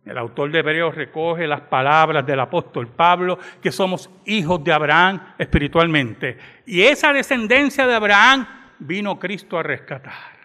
El 0.07 0.19
autor 0.19 0.53
de 0.53 0.61
Hebreos 0.61 0.95
recoge 0.95 1.49
las 1.49 1.62
palabras 1.62 2.25
del 2.25 2.38
apóstol 2.38 2.87
Pablo, 2.87 3.40
que 3.61 3.73
somos 3.73 4.09
hijos 4.25 4.62
de 4.62 4.73
Abraham 4.73 5.35
espiritualmente. 5.37 6.38
Y 6.64 6.83
esa 6.83 7.12
descendencia 7.12 7.88
de 7.88 7.95
Abraham 7.97 8.47
vino 8.79 9.19
Cristo 9.19 9.59
a 9.59 9.64
rescatar. 9.64 10.37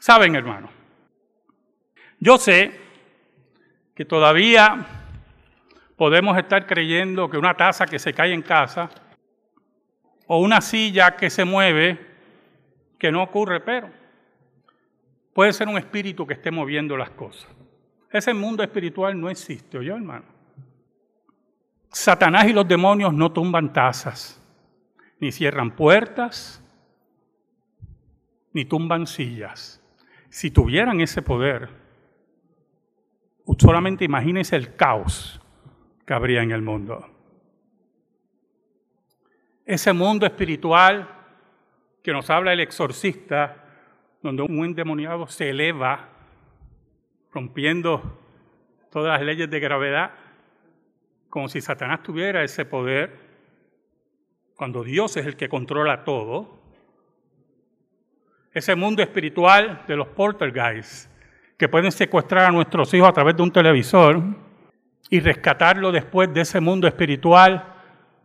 Saben, 0.00 0.34
hermano, 0.34 0.68
yo 2.18 2.38
sé 2.38 2.72
que 3.94 4.04
todavía 4.04 4.84
podemos 5.96 6.36
estar 6.36 6.66
creyendo 6.66 7.30
que 7.30 7.38
una 7.38 7.54
taza 7.54 7.86
que 7.86 8.00
se 8.00 8.12
cae 8.12 8.32
en 8.32 8.42
casa 8.42 8.90
o 10.26 10.40
una 10.40 10.60
silla 10.60 11.14
que 11.14 11.30
se 11.30 11.44
mueve, 11.44 11.98
que 12.98 13.12
no 13.12 13.22
ocurre, 13.22 13.60
pero 13.60 13.90
puede 15.32 15.52
ser 15.52 15.68
un 15.68 15.78
espíritu 15.78 16.26
que 16.26 16.34
esté 16.34 16.50
moviendo 16.50 16.96
las 16.96 17.10
cosas. 17.10 17.48
Ese 18.10 18.32
mundo 18.32 18.62
espiritual 18.62 19.18
no 19.20 19.28
existe, 19.28 19.78
¿oyó, 19.78 19.96
hermano? 19.96 20.24
Satanás 21.90 22.46
y 22.46 22.52
los 22.52 22.66
demonios 22.66 23.12
no 23.12 23.32
tumban 23.32 23.72
tazas, 23.72 24.40
ni 25.20 25.32
cierran 25.32 25.74
puertas, 25.74 26.62
ni 28.52 28.64
tumban 28.64 29.06
sillas. 29.06 29.82
Si 30.30 30.50
tuvieran 30.50 31.00
ese 31.00 31.22
poder, 31.22 31.68
solamente 33.58 34.04
imagínense 34.04 34.56
el 34.56 34.76
caos 34.76 35.40
que 36.06 36.14
habría 36.14 36.42
en 36.42 36.52
el 36.52 36.62
mundo. 36.62 37.06
Ese 39.64 39.92
mundo 39.92 40.24
espiritual 40.24 41.08
que 42.02 42.12
nos 42.12 42.30
habla 42.30 42.52
el 42.52 42.60
exorcista, 42.60 43.64
donde 44.22 44.42
un 44.42 44.64
endemoniado 44.64 45.26
se 45.26 45.50
eleva, 45.50 46.08
rompiendo 47.32 48.18
todas 48.90 49.18
las 49.18 49.26
leyes 49.26 49.50
de 49.50 49.60
gravedad, 49.60 50.12
como 51.28 51.48
si 51.48 51.60
Satanás 51.60 52.02
tuviera 52.02 52.42
ese 52.42 52.64
poder, 52.64 53.28
cuando 54.56 54.82
Dios 54.82 55.16
es 55.16 55.26
el 55.26 55.36
que 55.36 55.48
controla 55.48 56.04
todo. 56.04 56.58
Ese 58.52 58.74
mundo 58.74 59.02
espiritual 59.02 59.84
de 59.86 59.96
los 59.96 60.08
poltergeists, 60.08 61.08
que 61.56 61.68
pueden 61.68 61.92
secuestrar 61.92 62.46
a 62.46 62.50
nuestros 62.50 62.92
hijos 62.94 63.08
a 63.08 63.12
través 63.12 63.36
de 63.36 63.42
un 63.42 63.52
televisor 63.52 64.22
y 65.10 65.20
rescatarlo 65.20 65.92
después 65.92 66.32
de 66.32 66.42
ese 66.42 66.60
mundo 66.60 66.86
espiritual 66.86 67.74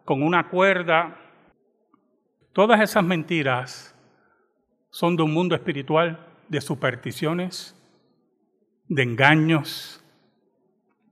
con 0.06 0.22
una 0.22 0.50
cuerda. 0.50 1.18
Todas 2.52 2.80
esas 2.82 3.04
mentiras 3.04 3.96
son 4.90 5.16
de 5.16 5.24
un 5.24 5.34
mundo 5.34 5.56
espiritual 5.56 6.28
de 6.48 6.62
supersticiones, 6.62 7.76
de 8.94 9.04
engaños 9.04 10.04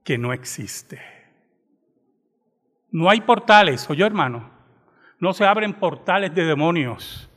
que 0.04 0.18
no 0.18 0.32
existe. 0.32 1.00
No 2.90 3.08
hay 3.08 3.22
portales, 3.22 3.88
oye 3.88 4.04
hermano, 4.04 4.50
no 5.18 5.32
se 5.32 5.44
abren 5.44 5.74
portales 5.74 6.34
de 6.34 6.44
demonios. 6.44 7.30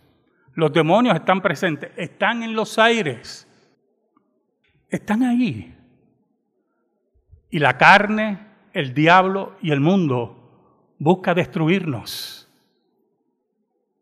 Los 0.54 0.74
demonios 0.74 1.16
están 1.16 1.42
presentes, 1.42 1.92
están 1.96 2.44
en 2.44 2.56
los 2.56 2.78
aires 2.80 3.48
están 4.90 5.24
ahí. 5.24 5.76
Y 7.50 7.60
la 7.60 7.78
carne, 7.78 8.40
el 8.74 8.94
diablo 8.94 9.56
y 9.62 9.72
el 9.72 9.80
mundo 9.80 10.94
busca 10.98 11.34
destruirnos. 11.34 12.50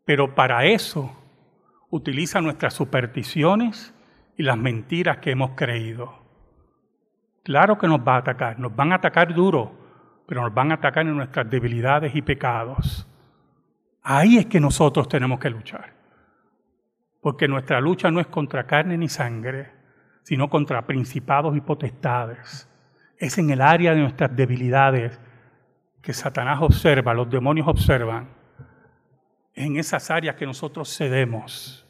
Pero 0.04 0.34
para 0.34 0.64
eso 0.66 1.14
utiliza 1.90 2.40
nuestras 2.40 2.74
supersticiones 2.74 3.94
y 4.36 4.42
las 4.42 4.56
mentiras 4.56 5.18
que 5.18 5.30
hemos 5.30 5.52
creído. 5.52 6.23
Claro 7.44 7.76
que 7.76 7.86
nos 7.86 8.00
va 8.00 8.14
a 8.14 8.18
atacar, 8.18 8.58
nos 8.58 8.74
van 8.74 8.92
a 8.92 8.96
atacar 8.96 9.34
duro, 9.34 9.70
pero 10.26 10.42
nos 10.42 10.54
van 10.54 10.72
a 10.72 10.76
atacar 10.76 11.06
en 11.06 11.14
nuestras 11.14 11.48
debilidades 11.48 12.16
y 12.16 12.22
pecados. 12.22 13.06
Ahí 14.02 14.38
es 14.38 14.46
que 14.46 14.58
nosotros 14.58 15.06
tenemos 15.08 15.38
que 15.38 15.50
luchar. 15.50 15.92
Porque 17.20 17.46
nuestra 17.46 17.82
lucha 17.82 18.10
no 18.10 18.18
es 18.18 18.26
contra 18.28 18.66
carne 18.66 18.96
ni 18.96 19.10
sangre, 19.10 19.70
sino 20.22 20.48
contra 20.48 20.86
principados 20.86 21.54
y 21.54 21.60
potestades. 21.60 22.66
Es 23.18 23.36
en 23.36 23.50
el 23.50 23.60
área 23.60 23.94
de 23.94 24.00
nuestras 24.00 24.34
debilidades 24.34 25.20
que 26.00 26.14
Satanás 26.14 26.60
observa, 26.62 27.12
los 27.12 27.28
demonios 27.28 27.68
observan. 27.68 28.28
Es 29.52 29.66
en 29.66 29.76
esas 29.76 30.10
áreas 30.10 30.36
que 30.36 30.46
nosotros 30.46 30.96
cedemos. 30.96 31.86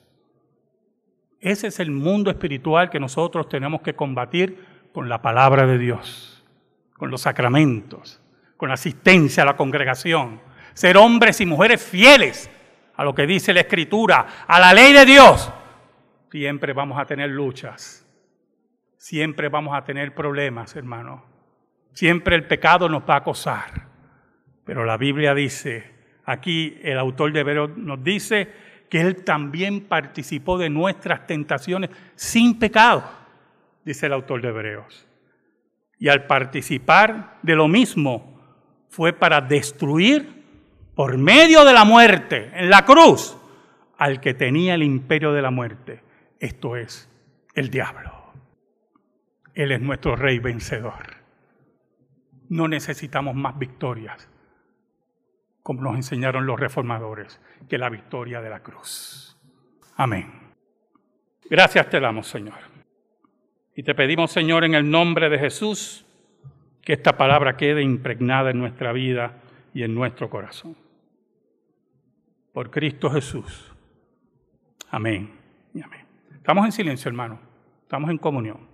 Ese 1.41 1.69
es 1.69 1.79
el 1.79 1.93
mundo 1.93 2.31
espiritual 2.31 2.91
que 2.91 2.99
nosotros 2.99 3.49
tenemos 3.49 3.83
que 3.83 3.95
combatir 3.95 4.74
con 4.95 5.11
la 5.11 5.21
palabra 5.21 5.67
de 5.67 5.77
Dios, 5.77 6.43
con 6.97 7.11
los 7.11 7.21
sacramentos, 7.21 8.23
con 8.57 8.69
la 8.69 8.75
asistencia 8.77 9.43
a 9.43 9.47
la 9.47 9.57
congregación. 9.57 10.41
Ser 10.73 10.97
hombres 10.97 11.43
y 11.43 11.47
mujeres 11.47 11.83
fieles 11.83 12.51
a 12.97 13.05
lo 13.05 13.15
que 13.15 13.27
dice 13.27 13.53
la 13.53 13.61
Escritura, 13.61 14.47
a 14.49 14.59
la 14.59 14.73
ley 14.73 14.95
de 14.95 15.05
Dios. 15.05 15.53
Siempre 16.31 16.73
vamos 16.73 16.99
a 16.99 17.05
tener 17.05 17.29
luchas 17.29 18.05
siempre 19.05 19.51
vamos 19.51 19.77
a 19.77 19.85
tener 19.85 20.15
problemas, 20.15 20.75
hermano. 20.77 21.23
Siempre 21.93 22.37
el 22.37 22.47
pecado 22.47 22.89
nos 22.89 23.03
va 23.03 23.17
a 23.17 23.19
acosar. 23.19 23.87
Pero 24.65 24.87
la 24.87 24.97
Biblia 24.97 25.35
dice, 25.35 25.93
aquí 26.25 26.79
el 26.83 26.97
autor 26.99 27.31
de 27.31 27.41
Hebreos 27.41 27.77
nos 27.77 28.03
dice 28.03 28.51
que 28.89 29.03
Él 29.03 29.23
también 29.23 29.83
participó 29.83 30.57
de 30.57 30.71
nuestras 30.71 31.27
tentaciones 31.27 31.91
sin 32.15 32.59
pecado, 32.59 33.05
dice 33.85 34.07
el 34.07 34.13
autor 34.13 34.43
de 34.43 34.49
Hebreos. 34.49 35.07
Y 35.99 36.09
al 36.09 36.27
participar 36.27 37.39
de 37.43 37.55
lo 37.55 37.69
mismo 37.69 38.35
fue 38.89 39.13
para 39.13 39.41
destruir 39.41 40.45
por 40.95 41.19
medio 41.19 41.65
de 41.65 41.73
la 41.73 41.85
muerte 41.85 42.51
en 42.55 42.71
la 42.71 42.85
cruz 42.85 43.37
al 43.99 44.21
que 44.21 44.35
tenía 44.35 44.75
el 44.75 44.83
imperio 44.83 45.33
de 45.33 45.43
la 45.43 45.51
muerte, 45.51 46.03
esto 46.41 46.77
es, 46.77 47.09
el 47.55 47.71
diablo. 47.71 48.13
Él 49.55 49.73
es 49.73 49.81
nuestro 49.81 50.17
rey 50.17 50.39
vencedor. 50.41 51.17
No 52.49 52.69
necesitamos 52.69 53.35
más 53.35 53.59
victorias, 53.59 54.29
como 55.63 55.83
nos 55.83 55.95
enseñaron 55.95 56.47
los 56.47 56.59
reformadores, 56.59 57.41
que 57.69 57.79
la 57.79 57.89
victoria 57.89 58.41
de 58.41 58.51
la 58.51 58.63
cruz. 58.63 59.39
Amén. 59.97 60.55
Gracias 61.49 61.89
te 61.89 62.01
damos, 62.01 62.27
Señor. 62.27 62.74
Y 63.75 63.83
te 63.83 63.95
pedimos, 63.95 64.31
Señor, 64.31 64.65
en 64.65 64.75
el 64.75 64.89
nombre 64.89 65.29
de 65.29 65.39
Jesús, 65.39 66.07
que 66.83 66.93
esta 66.93 67.17
palabra 67.17 67.57
quede 67.57 67.83
impregnada 67.83 68.51
en 68.51 68.59
nuestra 68.59 68.93
vida 68.93 69.41
y 69.73 69.83
en 69.83 69.95
nuestro 69.95 70.31
corazón. 70.31 70.77
Por 72.53 72.71
Cristo 72.71 73.11
Jesús. 73.11 73.73
Amén 74.91 75.33
y 75.75 75.83
amén. 75.83 76.07
Estamos 76.37 76.65
en 76.67 76.73
silencio, 76.73 77.09
hermano. 77.09 77.41
Estamos 77.83 78.11
en 78.11 78.19
comunión. 78.19 78.74